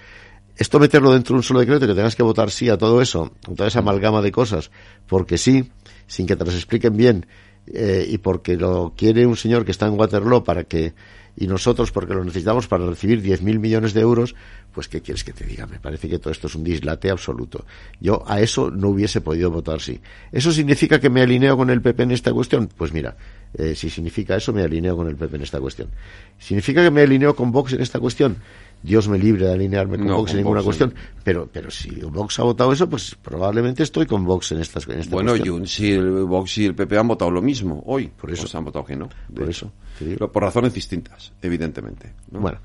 Esto 0.57 0.80
meterlo 0.80 1.12
dentro 1.12 1.35
de 1.35 1.38
un 1.38 1.42
solo 1.42 1.61
decreto 1.61 1.85
y 1.85 1.88
que 1.88 1.95
tengas 1.95 2.16
que 2.16 2.23
votar 2.23 2.50
sí 2.50 2.68
a 2.68 2.76
todo 2.76 3.00
eso, 3.00 3.33
a 3.47 3.54
toda 3.54 3.68
esa 3.68 3.78
amalgama 3.78 4.23
de 4.23 4.33
cosas, 4.33 4.71
porque 5.07 5.38
sí, 5.38 5.71
sin 6.07 6.26
que 6.26 6.35
te 6.35 6.45
las 6.45 6.54
expliquen 6.54 6.97
bien, 6.97 7.26
eh, 7.75 8.07
y 8.09 8.19
porque 8.19 8.57
lo 8.57 8.95
quiere 8.97 9.27
un 9.27 9.37
señor 9.37 9.65
que 9.65 9.71
está 9.71 9.87
en 9.87 9.99
Waterloo 9.99 10.45
para 10.45 10.65
que, 10.65 10.95
y 11.37 11.47
nosotros 11.47 11.93
porque 11.93 12.15
lo 12.15 12.25
necesitamos 12.25 12.67
para 12.67 12.87
recibir 12.87 13.23
10.000 13.23 13.59
millones 13.59 13.95
de 13.95 14.01
euros, 14.01 14.35
pues 14.73 14.89
¿qué 14.89 15.01
quieres 15.01 15.25
que 15.25 15.33
te 15.33 15.45
diga? 15.45 15.67
Me 15.67 15.79
parece 15.79 16.09
que 16.09 16.19
todo 16.19 16.31
esto 16.31 16.47
es 16.47 16.55
un 16.55 16.65
dislate 16.65 17.11
absoluto. 17.11 17.65
Yo 18.01 18.23
a 18.27 18.41
eso 18.41 18.71
no 18.71 18.89
hubiese 18.89 19.21
podido 19.21 19.51
votar 19.51 19.81
sí. 19.81 20.01
¿Eso 20.31 20.53
significa 20.53 21.01
que 21.01 21.11
me 21.11 21.23
alineo 21.23 21.57
con 21.57 21.71
el 21.71 21.81
PP 21.81 22.05
en 22.05 22.11
esta 22.13 22.33
cuestión? 22.33 22.69
Pues 22.77 22.93
mira, 22.93 23.17
eh, 23.55 23.75
si 23.75 23.91
significa 23.91 24.37
eso, 24.37 24.53
me 24.53 24.63
alineo 24.63 24.97
con 24.97 25.09
el 25.09 25.17
PP 25.17 25.37
en 25.37 25.43
esta 25.43 25.61
cuestión. 25.61 25.89
¿Significa 26.39 26.83
que 26.83 26.91
me 26.91 27.03
alineo 27.03 27.35
con 27.35 27.51
Vox 27.51 27.73
en 27.73 27.81
esta 27.81 27.99
cuestión? 27.99 28.37
Dios 28.82 29.08
me 29.08 29.18
libre 29.18 29.47
de 29.47 29.52
alinearme 29.52 29.99
con 29.99 30.06
No, 30.06 30.18
Vox 30.18 30.30
en 30.32 30.38
ninguna 30.38 30.61
Vox, 30.61 30.64
cuestión. 30.64 30.94
Pero, 31.25 31.49
pero 31.52 31.70
si 31.70 31.90
Vox 32.00 32.38
ha 32.38 32.44
votado 32.44 32.73
eso, 32.73 32.88
pues 32.88 33.16
probablemente 33.20 33.82
estoy 33.82 34.06
con 34.06 34.25
Vox 34.25 34.52
en, 34.52 34.61
estas, 34.61 34.88
en 34.88 35.00
esta 35.00 35.14
Bueno. 35.14 35.35
Junts 35.44 35.80
y 35.80 35.92
el 35.92 36.25
Vox 36.25 36.58
y 36.58 36.66
el 36.66 36.75
PP 36.75 36.97
han 36.97 37.08
votado 37.08 37.30
lo 37.30 37.42
mismo 37.42 37.82
hoy. 37.87 38.08
Por 38.08 38.30
eso. 38.30 38.42
Pues 38.42 38.54
han 38.54 38.64
votado 38.64 38.85
que 38.85 38.97
no. 38.97 39.08
Por 39.08 39.42
hecho. 39.42 39.50
eso. 39.50 39.73
Pero 39.99 40.30
por 40.30 40.42
razones 40.42 40.73
distintas, 40.73 41.32
evidentemente. 41.42 42.12
¿no? 42.30 42.40
Bueno, 42.40 42.58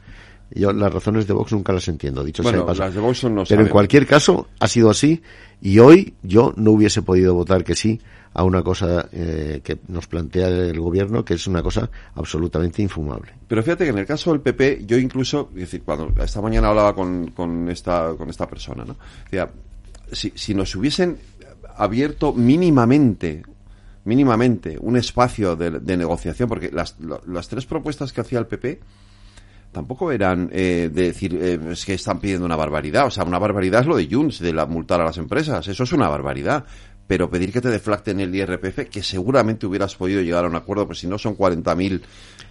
yo 0.56 0.74
las 0.74 0.94
razones 0.94 1.28
de 1.28 1.34
Vox 1.34 1.52
nunca 1.52 1.74
las 1.74 1.88
entiendo, 1.88 2.24
dicho 2.24 2.44
sea 2.44 2.52
Bueno, 2.52 2.66
de 2.66 2.68
paso. 2.68 2.84
las 2.84 2.94
de 2.94 3.00
Vox 3.00 3.18
son 3.20 3.36
no 3.36 3.44
Pero 3.48 3.62
en 3.62 3.70
cualquier 3.70 4.06
caso, 4.06 4.48
ha 4.60 4.68
sido 4.68 4.90
así. 4.90 5.22
Y 5.62 5.80
hoy 5.80 6.14
yo 6.22 6.54
no 6.58 6.72
hubiese 6.72 7.02
podido 7.02 7.34
votar 7.34 7.64
que 7.64 7.76
sí 7.76 8.00
a 8.34 8.44
una 8.44 8.64
cosa 8.64 9.08
eh, 9.12 9.62
que 9.64 9.78
nos 9.88 10.08
plantea 10.08 10.48
el 10.48 10.80
gobierno, 10.80 11.24
que 11.24 11.36
es 11.36 11.48
una 11.48 11.62
cosa 11.62 11.90
absolutamente 12.16 12.82
infumable. 12.82 13.32
Pero 13.48 13.62
fíjate 13.64 13.84
que 13.86 13.92
en 13.92 14.00
el 14.00 14.06
caso 14.06 14.32
del 14.32 14.42
PP, 14.42 14.84
yo 14.86 14.98
incluso, 14.98 15.50
es 15.54 15.62
decir, 15.62 15.84
cuando 15.84 16.12
esta 16.22 16.42
mañana 16.42 16.70
hablaba 16.70 16.96
con, 16.96 17.32
con 17.32 17.70
esta 17.70 18.14
con 18.18 18.30
esta 18.30 18.48
persona, 18.48 18.84
¿no? 18.86 18.96
Decía, 19.26 19.50
si, 20.12 20.34
si 20.36 20.54
nos 20.54 20.76
hubiesen 20.76 21.18
abierto 21.78 22.34
mínimamente 22.34 23.44
mínimamente 24.06 24.78
un 24.80 24.98
espacio 24.98 25.56
de, 25.56 25.80
de 25.80 25.98
negociación, 25.98 26.50
porque 26.50 26.70
las, 26.72 26.98
las 27.26 27.48
tres 27.48 27.66
propuestas 27.66 28.12
que 28.12 28.22
hacía 28.22 28.40
el 28.40 28.48
PP 28.48 28.80
tampoco 29.74 30.12
eran 30.12 30.50
eh, 30.54 30.90
de 30.94 31.04
decir 31.04 31.38
eh, 31.42 31.60
es 31.72 31.84
que 31.86 31.96
están 31.96 32.20
pidiendo 32.20 32.46
una 32.46 32.56
barbaridad, 32.56 33.08
o 33.08 33.12
sea, 33.12 33.26
una 33.26 33.40
barbaridad 33.40 33.82
es 33.82 33.88
lo 33.88 33.98
de 33.98 34.08
Junts, 34.10 34.40
de 34.40 34.54
la, 34.54 34.66
multar 34.66 35.02
a 35.02 35.06
las 35.06 35.18
empresas, 35.18 35.68
eso 35.68 35.84
es 35.84 35.92
una 35.92 36.08
barbaridad. 36.08 36.64
Pero 37.14 37.30
pedir 37.30 37.52
que 37.54 37.62
te 37.62 37.70
deflacten 37.70 38.20
el 38.22 38.34
IRPF, 38.34 38.90
que 38.90 39.04
seguramente 39.04 39.68
hubieras 39.68 39.94
podido 39.96 40.20
llegar 40.22 40.46
a 40.46 40.48
un 40.48 40.56
acuerdo, 40.56 40.88
pues 40.88 40.98
si 40.98 41.06
no 41.06 41.20
son 41.20 41.38
40.000 41.38 42.02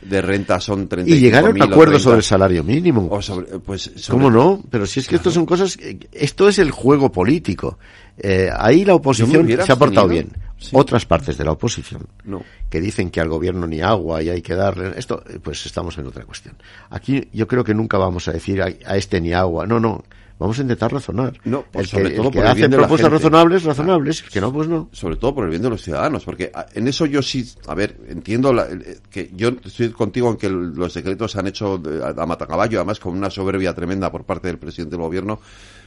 de 0.03 0.23
renta, 0.23 0.61
son 0.61 0.89
35.000 0.89 1.09
Y 1.09 1.19
llegar 1.19 1.45
a 1.47 1.51
un 1.51 1.61
acuerdo 1.63 1.95
30. 1.95 1.99
sobre 1.99 2.17
el 2.19 2.23
salario 2.23 2.63
mínimo. 2.63 3.09
O 3.11 3.21
sobre, 3.21 3.59
pues, 3.59 3.91
sobre- 3.97 4.19
¿Cómo 4.19 4.31
no? 4.31 4.63
Pero 4.71 4.87
si 4.87 5.01
es 5.01 5.09
que 5.09 5.17
esto 5.17 5.33
son 5.33 5.47
cosas, 5.47 5.77
esto 6.13 6.49
es 6.49 6.61
el 6.61 6.71
juego 6.71 7.11
político. 7.11 7.77
Eh, 8.17 8.51
ahí 8.57 8.85
la 8.85 8.95
oposición 8.95 9.49
se 9.49 9.73
ha 9.73 9.77
portado 9.77 10.07
bien. 10.07 10.29
Sí. 10.59 10.71
Otras 10.75 11.05
partes 11.07 11.37
de 11.37 11.45
la 11.45 11.51
oposición 11.51 12.07
No. 12.23 12.45
que 12.71 12.81
dicen 12.81 13.11
que 13.11 13.21
al 13.21 13.29
gobierno 13.29 13.67
ni 13.67 13.81
agua 13.81 14.23
y 14.23 14.29
hay 14.29 14.43
que 14.43 14.55
darle 14.55 14.93
esto, 14.97 15.25
eh, 15.29 15.41
pues 15.43 15.67
estamos 15.67 15.99
en 15.99 16.07
otra 16.07 16.25
cuestión. 16.25 16.55
Aquí 16.91 17.29
yo 17.33 17.49
creo 17.49 17.65
que 17.65 17.75
nunca 17.75 17.99
vamos 17.99 18.29
a 18.29 18.33
decir 18.33 18.63
a, 18.63 18.67
a 18.87 18.97
este 18.97 19.21
ni 19.21 19.33
agua. 19.33 19.67
No, 19.67 19.81
no. 19.81 20.05
Vamos 20.43 20.59
a 20.59 20.63
intentar 20.63 20.93
razonar. 20.93 21.33
No, 21.45 21.65
pues 21.71 21.85
el 21.85 21.91
sobre 21.91 22.11
que, 22.11 22.17
todo 22.17 22.27
el 22.27 22.33
que 22.33 22.39
por 22.41 22.47
el 22.49 22.55
bien 22.57 22.71
de 22.71 22.77
la 22.77 22.83
propuestas 22.83 23.11
gente. 23.11 23.25
razonables, 23.25 23.63
razonables. 23.65 24.23
El 24.25 24.29
que 24.31 24.41
no, 24.41 24.53
pues 24.53 24.69
no. 24.69 24.89
sobre 24.93 25.17
todo 25.17 25.35
por 25.35 25.45
el 25.45 25.51
bien 25.51 25.63
de 25.63 25.71
los 25.71 25.83
ciudadanos, 25.83 26.25
porque 26.25 26.51
a- 26.55 26.67
en 26.75 26.89
eso 26.89 27.07
yo 27.07 27.23
sí, 27.23 27.49
a 27.69 27.75
ver, 27.75 27.97
entiendo 28.09 28.53
la- 28.53 28.67
eh, 28.67 28.99
que 29.11 29.31
yo 29.35 29.51
estoy 29.65 29.91
contigo 29.91 30.31
en 30.31 30.37
que 30.37 30.49
los 30.51 30.93
decretos 30.95 31.33
se 31.33 31.39
han 31.39 31.47
hecho 31.47 31.81
a, 32.05 32.23
a 32.23 32.27
matacaballo, 32.27 32.79
además 32.79 32.99
con 33.01 33.17
una 33.17 33.31
soberbia 33.31 33.73
tremenda 33.75 34.11
por 34.11 34.25
parte 34.25 34.49
del 34.49 34.59
presidente 34.59 34.97
del 34.97 35.03
gobierno, 35.03 35.41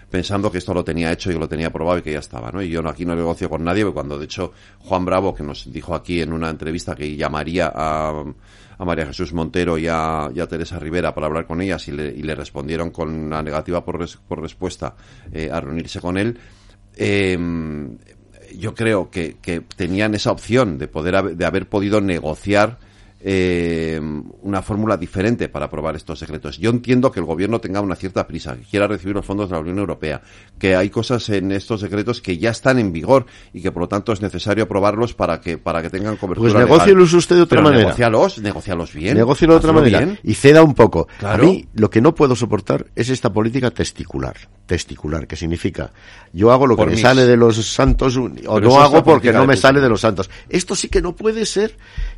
pensando 0.10 0.52
que 0.52 0.60
esto 0.60 0.74
lo 0.74 0.84
tenía 0.84 1.12
hecho 1.12 1.32
y 1.32 1.36
lo 1.36 1.48
tenía 1.48 1.72
probado 1.72 2.00
y 2.00 2.02
que 2.02 2.14
ya 2.14 2.20
estaba, 2.20 2.52
¿no? 2.52 2.62
Y 2.62 2.70
yo 2.70 2.88
aquí 2.88 3.06
no 3.06 3.16
negocio 3.16 3.50
con 3.50 3.64
nadie, 3.64 3.86
cuando 3.86 4.18
de 4.18 4.26
hecho 4.26 4.54
Juan 4.80 5.06
Bravo, 5.06 5.34
que 5.34 5.44
nos 5.44 5.72
dijo 5.72 5.96
aquí 5.96 6.22
en 6.22 6.34
una 6.34 6.50
entrevista 6.50 6.96
que 6.96 7.16
llamaría 7.16 7.72
a, 7.74 8.24
a 8.78 8.86
María 8.86 9.08
Jesús 9.08 9.34
Montero 9.34 9.78
y 9.78 9.88
a, 9.88 10.30
Teresa 10.50 10.80
Rivera 10.80 11.14
para 11.14 11.28
hablar 11.28 11.48
con 11.48 11.62
ellas 11.62 11.88
y 11.88 11.92
le, 11.92 12.08
y 12.08 12.22
le 12.22 12.36
respondieron 12.36 12.92
con 12.92 13.10
una 13.10 13.42
negativa 13.42 13.84
por, 13.84 14.06
por 14.28 14.42
respuesta 14.42 14.96
eh, 15.32 15.50
a 15.52 15.60
reunirse 15.60 16.00
con 16.00 16.18
él, 16.18 16.38
eh, 16.96 17.38
yo 18.58 18.74
creo 18.74 19.10
que, 19.10 19.38
que, 19.42 19.62
tenían 19.62 20.16
esa 20.16 20.32
opción 20.32 20.78
de 20.78 20.88
poder 20.88 21.36
de 21.36 21.46
haber 21.46 21.68
podido 21.68 22.00
negociar 22.00 22.78
eh, 23.27 24.00
una 24.44 24.62
fórmula 24.62 24.98
diferente 24.98 25.50
para 25.50 25.65
aprobar 25.65 25.96
estos 25.96 26.20
decretos. 26.20 26.60
Yo 26.60 26.70
entiendo 26.70 27.12
que 27.12 27.20
el 27.20 27.25
gobierno 27.25 27.60
tenga 27.60 27.82
una 27.82 27.96
cierta 27.96 28.27
prisa, 28.27 28.55
que 28.55 28.62
quiera 28.62 28.86
recibir 28.86 29.15
los 29.15 29.25
fondos 29.25 29.50
de 29.50 29.55
la 29.55 29.62
Unión 29.62 29.79
Europea, 29.79 30.22
que 30.60 30.75
hay 30.75 30.91
cosas 30.91 31.27
en 31.29 31.51
estos 31.51 31.82
decretos 31.82 32.22
que 32.22 32.38
ya 32.38 32.51
están 32.51 32.77
en 32.77 32.94
vigor 32.94 33.25
y 33.51 33.63
que 33.63 33.72
por 33.72 33.82
lo 33.82 33.88
tanto 33.88 34.13
es 34.13 34.22
necesario 34.22 34.65
aprobarlos 34.65 35.15
para 35.15 35.41
que 35.41 35.58
para 35.58 35.82
que 35.82 35.89
tengan 35.89 36.17
cobertura. 36.17 36.51
Pues 36.51 36.63
negocielos 36.67 37.13
usted 37.13 37.38
de 37.38 37.41
otra 37.41 37.62
manera. 37.62 37.86
Negocialos, 37.86 38.38
negocialos 38.38 38.94
bien. 38.94 39.17
Negocialos 39.17 39.55
de 39.55 39.70
otra 39.70 39.74
manera 39.74 40.20
y 40.22 40.36
ceda 40.36 40.62
un 40.62 40.75
poco. 40.75 41.08
A 41.24 41.36
mí 41.38 41.67
lo 41.74 41.89
que 41.89 42.01
no 42.01 42.13
puedo 42.13 42.36
soportar 42.36 42.86
es 42.96 43.10
esta 43.10 43.34
política 43.34 43.72
testicular. 43.72 44.36
Testicular, 44.67 45.25
que 45.25 45.36
significa 45.36 45.91
yo 46.32 46.51
hago 46.51 46.67
lo 46.67 46.77
que 46.77 46.86
me 46.86 46.98
sale 46.98 47.25
de 47.25 47.38
los 47.38 47.65
santos 47.65 48.17
o 48.17 48.60
no 48.60 48.82
hago 48.82 49.03
porque 49.03 49.34
no 49.34 49.48
me 49.48 49.58
sale 49.58 49.82
de 49.82 49.89
los 49.89 50.01
santos. 50.01 50.29
Esto 50.48 50.75
sí 50.75 50.89
que 50.89 51.01
no 51.01 51.15
puede 51.15 51.48
ser 51.48 51.75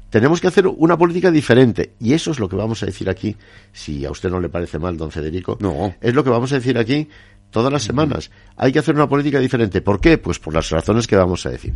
tenemos 0.09 0.41
que 0.41 0.47
hacer 0.47 0.67
una 0.67 0.97
política 0.97 1.31
diferente. 1.31 1.93
Y 1.99 2.13
eso 2.13 2.31
es 2.31 2.39
lo 2.39 2.49
que 2.49 2.55
vamos 2.55 2.83
a 2.83 2.85
decir 2.85 3.09
aquí, 3.09 3.35
si 3.71 4.05
a 4.05 4.11
usted 4.11 4.29
no 4.29 4.39
le 4.39 4.49
parece 4.49 4.79
mal, 4.79 4.97
don 4.97 5.11
Federico. 5.11 5.57
No. 5.59 5.95
Es 6.01 6.13
lo 6.13 6.23
que 6.23 6.29
vamos 6.29 6.51
a 6.51 6.55
decir 6.55 6.77
aquí 6.77 7.09
todas 7.49 7.71
las 7.71 7.83
semanas. 7.83 8.31
Hay 8.55 8.71
que 8.71 8.79
hacer 8.79 8.95
una 8.95 9.07
política 9.07 9.39
diferente. 9.39 9.81
¿Por 9.81 9.99
qué? 9.99 10.17
Pues 10.17 10.39
por 10.39 10.53
las 10.53 10.69
razones 10.69 11.07
que 11.07 11.15
vamos 11.15 11.45
a 11.45 11.49
decir 11.49 11.75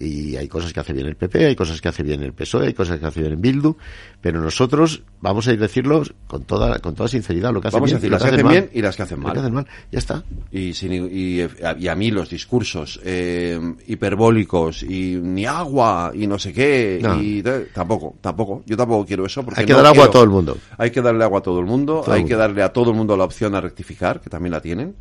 y 0.00 0.36
hay 0.36 0.48
cosas 0.48 0.72
que 0.72 0.80
hace 0.80 0.92
bien 0.92 1.06
el 1.06 1.16
PP, 1.16 1.46
hay 1.46 1.56
cosas 1.56 1.80
que 1.80 1.88
hace 1.88 2.02
bien 2.02 2.22
el 2.22 2.32
PSOE, 2.32 2.68
hay 2.68 2.74
cosas 2.74 2.98
que 2.98 3.06
hace 3.06 3.20
bien 3.20 3.32
el 3.32 3.38
Bildu, 3.38 3.76
pero 4.20 4.40
nosotros 4.40 5.02
vamos 5.20 5.48
a 5.48 5.56
decirlo 5.56 6.02
con 6.26 6.44
toda 6.44 6.78
con 6.78 6.94
toda 6.94 7.08
sinceridad 7.08 7.52
lo 7.52 7.60
que 7.60 7.68
hacen 7.68 7.78
vamos 7.78 7.90
bien, 7.90 7.96
a 7.96 8.00
decir 8.00 8.10
las 8.12 8.22
que 8.22 8.28
hacen 8.28 8.48
bien 8.48 8.70
y 8.72 8.82
las 8.82 8.96
que 8.96 9.02
hacen 9.02 9.20
mal. 9.20 9.38
hacen 9.38 9.54
mal. 9.54 9.66
Ya 9.90 9.98
está. 9.98 10.24
Y, 10.50 10.70
y, 10.70 11.42
y, 11.42 11.88
a 11.88 11.94
mí 11.94 12.10
los 12.10 12.30
discursos 12.30 13.00
eh, 13.04 13.58
hiperbólicos 13.86 14.82
y 14.82 15.18
ni 15.22 15.46
agua 15.46 16.12
y 16.14 16.26
no 16.26 16.38
sé 16.38 16.52
qué 16.52 17.00
y 17.20 17.42
tampoco, 17.72 18.16
tampoco. 18.20 18.62
Yo 18.66 18.76
tampoco 18.76 19.06
quiero 19.06 19.26
eso 19.26 19.44
porque 19.44 19.60
hay 19.60 19.66
que 19.66 19.72
dar 19.72 19.86
agua 19.86 20.06
a 20.06 20.10
todo 20.10 20.24
el 20.24 20.30
mundo. 20.30 20.56
Hay 20.76 20.90
que 20.90 21.02
darle 21.02 21.24
agua 21.24 21.40
a 21.40 21.42
todo 21.42 21.58
el 21.60 21.66
mundo, 21.66 22.04
hay 22.06 22.24
que 22.24 22.36
darle 22.36 22.62
a 22.62 22.72
todo 22.72 22.90
el 22.90 22.96
mundo 22.96 23.16
la 23.16 23.24
opción 23.24 23.54
a 23.54 23.60
rectificar, 23.60 24.20
que 24.20 24.30
también 24.30 24.52
la 24.52 24.60
tienen. 24.60 24.94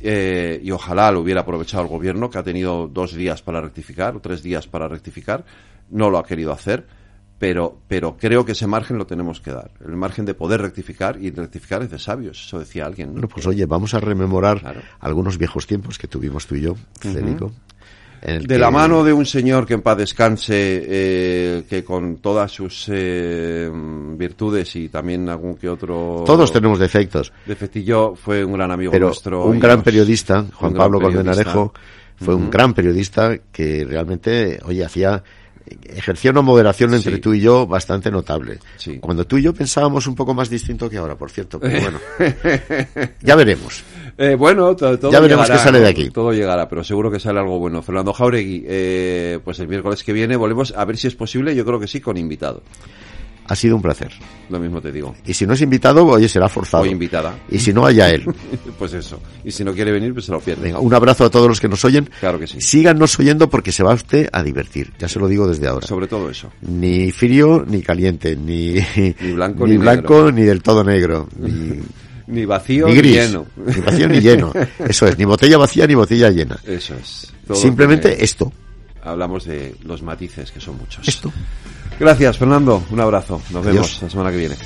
Eh, 0.00 0.60
y 0.62 0.70
ojalá 0.70 1.10
lo 1.10 1.20
hubiera 1.20 1.40
aprovechado 1.40 1.82
el 1.84 1.88
gobierno, 1.88 2.28
que 2.28 2.38
ha 2.38 2.42
tenido 2.42 2.86
dos 2.86 3.14
días 3.14 3.42
para 3.42 3.60
rectificar, 3.60 4.16
o 4.16 4.20
tres 4.20 4.42
días 4.42 4.66
para 4.66 4.88
rectificar, 4.88 5.44
no 5.90 6.10
lo 6.10 6.18
ha 6.18 6.24
querido 6.24 6.52
hacer, 6.52 6.86
pero, 7.38 7.78
pero 7.88 8.16
creo 8.16 8.44
que 8.44 8.52
ese 8.52 8.66
margen 8.66 8.98
lo 8.98 9.06
tenemos 9.06 9.40
que 9.40 9.52
dar, 9.52 9.70
el 9.84 9.96
margen 9.96 10.24
de 10.24 10.34
poder 10.34 10.60
rectificar, 10.60 11.18
y 11.20 11.30
rectificar 11.30 11.82
es 11.82 11.90
de 11.90 11.98
sabios, 11.98 12.46
eso 12.46 12.58
decía 12.58 12.84
alguien. 12.84 13.12
Bueno, 13.12 13.28
pues 13.28 13.46
oye, 13.46 13.64
vamos 13.66 13.94
a 13.94 14.00
rememorar 14.00 14.84
algunos 15.00 15.38
viejos 15.38 15.66
tiempos 15.66 15.98
que 15.98 16.08
tuvimos 16.08 16.46
tú 16.46 16.56
y 16.56 16.62
yo, 16.62 16.76
Federico 17.00 17.52
de 18.26 18.58
la 18.58 18.70
mano 18.70 19.04
de 19.04 19.12
un 19.12 19.24
señor 19.24 19.66
que 19.66 19.74
en 19.74 19.82
paz 19.82 19.98
descanse, 19.98 20.54
eh, 20.54 21.64
que 21.68 21.84
con 21.84 22.16
todas 22.16 22.50
sus 22.50 22.86
eh, 22.88 23.70
virtudes 23.72 24.74
y 24.76 24.88
también 24.88 25.28
algún 25.28 25.54
que 25.54 25.68
otro... 25.68 26.24
Todos 26.26 26.52
tenemos 26.52 26.78
defectos. 26.78 27.32
Defectillo 27.46 28.14
fue 28.16 28.44
un 28.44 28.54
gran 28.54 28.70
amigo 28.72 28.90
Pero 28.90 29.06
nuestro. 29.06 29.44
Un 29.44 29.60
gran 29.60 29.82
periodista, 29.82 30.44
Juan 30.54 30.74
Pablo 30.74 31.00
Colmenarejo, 31.00 31.72
fue 32.16 32.34
un 32.34 32.50
gran 32.50 32.74
periodista 32.74 33.36
que 33.52 33.84
realmente, 33.84 34.58
oye, 34.64 34.84
hacía 34.84 35.22
ejercía 35.84 36.30
una 36.30 36.42
moderación 36.42 36.94
entre 36.94 37.18
tú 37.18 37.34
y 37.34 37.40
yo 37.40 37.66
bastante 37.66 38.10
notable. 38.10 38.58
Cuando 39.00 39.24
tú 39.26 39.38
y 39.38 39.42
yo 39.42 39.52
pensábamos 39.52 40.06
un 40.06 40.14
poco 40.14 40.34
más 40.34 40.48
distinto 40.48 40.88
que 40.88 40.96
ahora, 40.96 41.16
por 41.16 41.30
cierto, 41.30 41.58
pero 41.58 41.80
bueno, 41.80 42.00
ya 43.20 43.36
veremos. 43.36 43.82
Eh, 44.18 44.34
bueno, 44.34 44.74
todo, 44.76 45.10
ya 45.10 45.20
veremos 45.20 45.48
qué 45.48 45.58
sale 45.58 45.80
de 45.80 45.88
aquí. 45.88 46.10
Todo 46.10 46.32
llegará, 46.32 46.68
pero 46.68 46.82
seguro 46.84 47.10
que 47.10 47.20
sale 47.20 47.40
algo 47.40 47.58
bueno. 47.58 47.82
Fernando 47.82 48.12
Jauregui, 48.12 48.64
eh, 48.66 49.38
pues 49.44 49.58
el 49.60 49.68
miércoles 49.68 50.02
que 50.02 50.12
viene 50.12 50.36
volvemos 50.36 50.72
a 50.76 50.84
ver 50.84 50.96
si 50.96 51.06
es 51.06 51.14
posible, 51.14 51.54
yo 51.54 51.64
creo 51.64 51.80
que 51.80 51.86
sí, 51.86 52.00
con 52.00 52.16
invitado. 52.16 52.62
Ha 53.48 53.54
sido 53.54 53.76
un 53.76 53.82
placer. 53.82 54.10
Lo 54.50 54.58
mismo 54.58 54.80
te 54.80 54.90
digo. 54.90 55.14
Y 55.24 55.32
si 55.32 55.46
no 55.46 55.54
es 55.54 55.62
invitado, 55.62 56.04
oye, 56.04 56.28
será 56.28 56.48
forzado. 56.48 56.82
O 56.82 56.86
invitada. 56.86 57.38
Y 57.48 57.58
si 57.58 57.72
no, 57.72 57.86
haya 57.86 58.10
él. 58.10 58.24
pues 58.78 58.92
eso. 58.92 59.20
Y 59.44 59.52
si 59.52 59.62
no 59.62 59.72
quiere 59.72 59.92
venir, 59.92 60.12
pues 60.12 60.24
se 60.24 60.32
lo 60.32 60.40
pierde. 60.40 60.64
Venga, 60.64 60.80
un 60.80 60.92
abrazo 60.92 61.24
a 61.24 61.30
todos 61.30 61.46
los 61.48 61.60
que 61.60 61.68
nos 61.68 61.84
oyen. 61.84 62.10
Claro 62.18 62.40
que 62.40 62.46
sí. 62.46 62.60
Síganos 62.60 63.18
oyendo 63.20 63.48
porque 63.48 63.70
se 63.70 63.84
va 63.84 63.94
usted 63.94 64.28
a 64.32 64.42
divertir. 64.42 64.92
Ya 64.98 65.08
se 65.08 65.20
lo 65.20 65.28
digo 65.28 65.46
desde 65.46 65.68
ahora. 65.68 65.86
Sobre 65.86 66.08
todo 66.08 66.28
eso. 66.28 66.50
Ni 66.62 67.12
frío, 67.12 67.64
ni 67.66 67.82
caliente, 67.82 68.34
ni, 68.34 68.74
ni 68.96 69.32
blanco, 69.32 69.66
ni, 69.68 69.76
blanco, 69.76 70.32
ni 70.32 70.42
del 70.42 70.62
todo 70.62 70.82
negro. 70.82 71.28
Ni, 71.38 71.80
ni 72.26 72.44
vacío 72.44 72.88
ni, 72.88 73.00
lleno. 73.02 73.46
Ni 73.56 73.80
vacío 73.80 74.08
ni 74.08 74.20
lleno. 74.20 74.52
Eso 74.78 75.06
es, 75.06 75.18
ni 75.18 75.24
botella 75.24 75.58
vacía 75.58 75.86
ni 75.86 75.94
botella 75.94 76.30
llena. 76.30 76.58
Eso 76.64 76.94
es. 76.94 77.32
Simplemente 77.54 78.24
esto. 78.24 78.52
Hablamos 79.02 79.44
de 79.44 79.76
los 79.84 80.02
matices, 80.02 80.50
que 80.50 80.60
son 80.60 80.78
muchos. 80.78 81.06
Esto. 81.06 81.32
Gracias, 82.00 82.38
Fernando. 82.38 82.82
Un 82.90 83.00
abrazo. 83.00 83.40
Nos 83.50 83.64
vemos 83.64 84.02
la 84.02 84.10
semana 84.10 84.30
que 84.32 84.36
viene. 84.36 84.56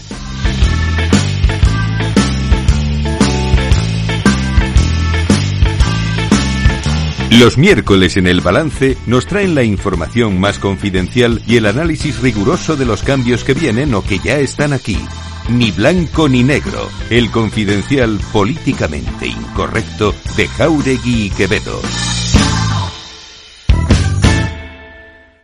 Los 7.38 7.58
miércoles 7.58 8.16
en 8.16 8.26
el 8.26 8.40
balance 8.40 8.96
nos 9.06 9.26
traen 9.26 9.54
la 9.54 9.62
información 9.62 10.40
más 10.40 10.58
confidencial 10.58 11.40
y 11.46 11.56
el 11.56 11.66
análisis 11.66 12.20
riguroso 12.20 12.76
de 12.76 12.84
los 12.84 13.02
cambios 13.02 13.44
que 13.44 13.54
vienen 13.54 13.94
o 13.94 14.02
que 14.02 14.18
ya 14.18 14.38
están 14.38 14.72
aquí. 14.72 14.98
Ni 15.50 15.72
blanco 15.72 16.28
ni 16.28 16.44
negro, 16.44 16.88
el 17.10 17.28
confidencial 17.32 18.20
políticamente 18.32 19.26
incorrecto 19.26 20.14
de 20.36 20.46
Jauregui 20.46 21.24
y 21.24 21.30
Quevedo. 21.30 21.80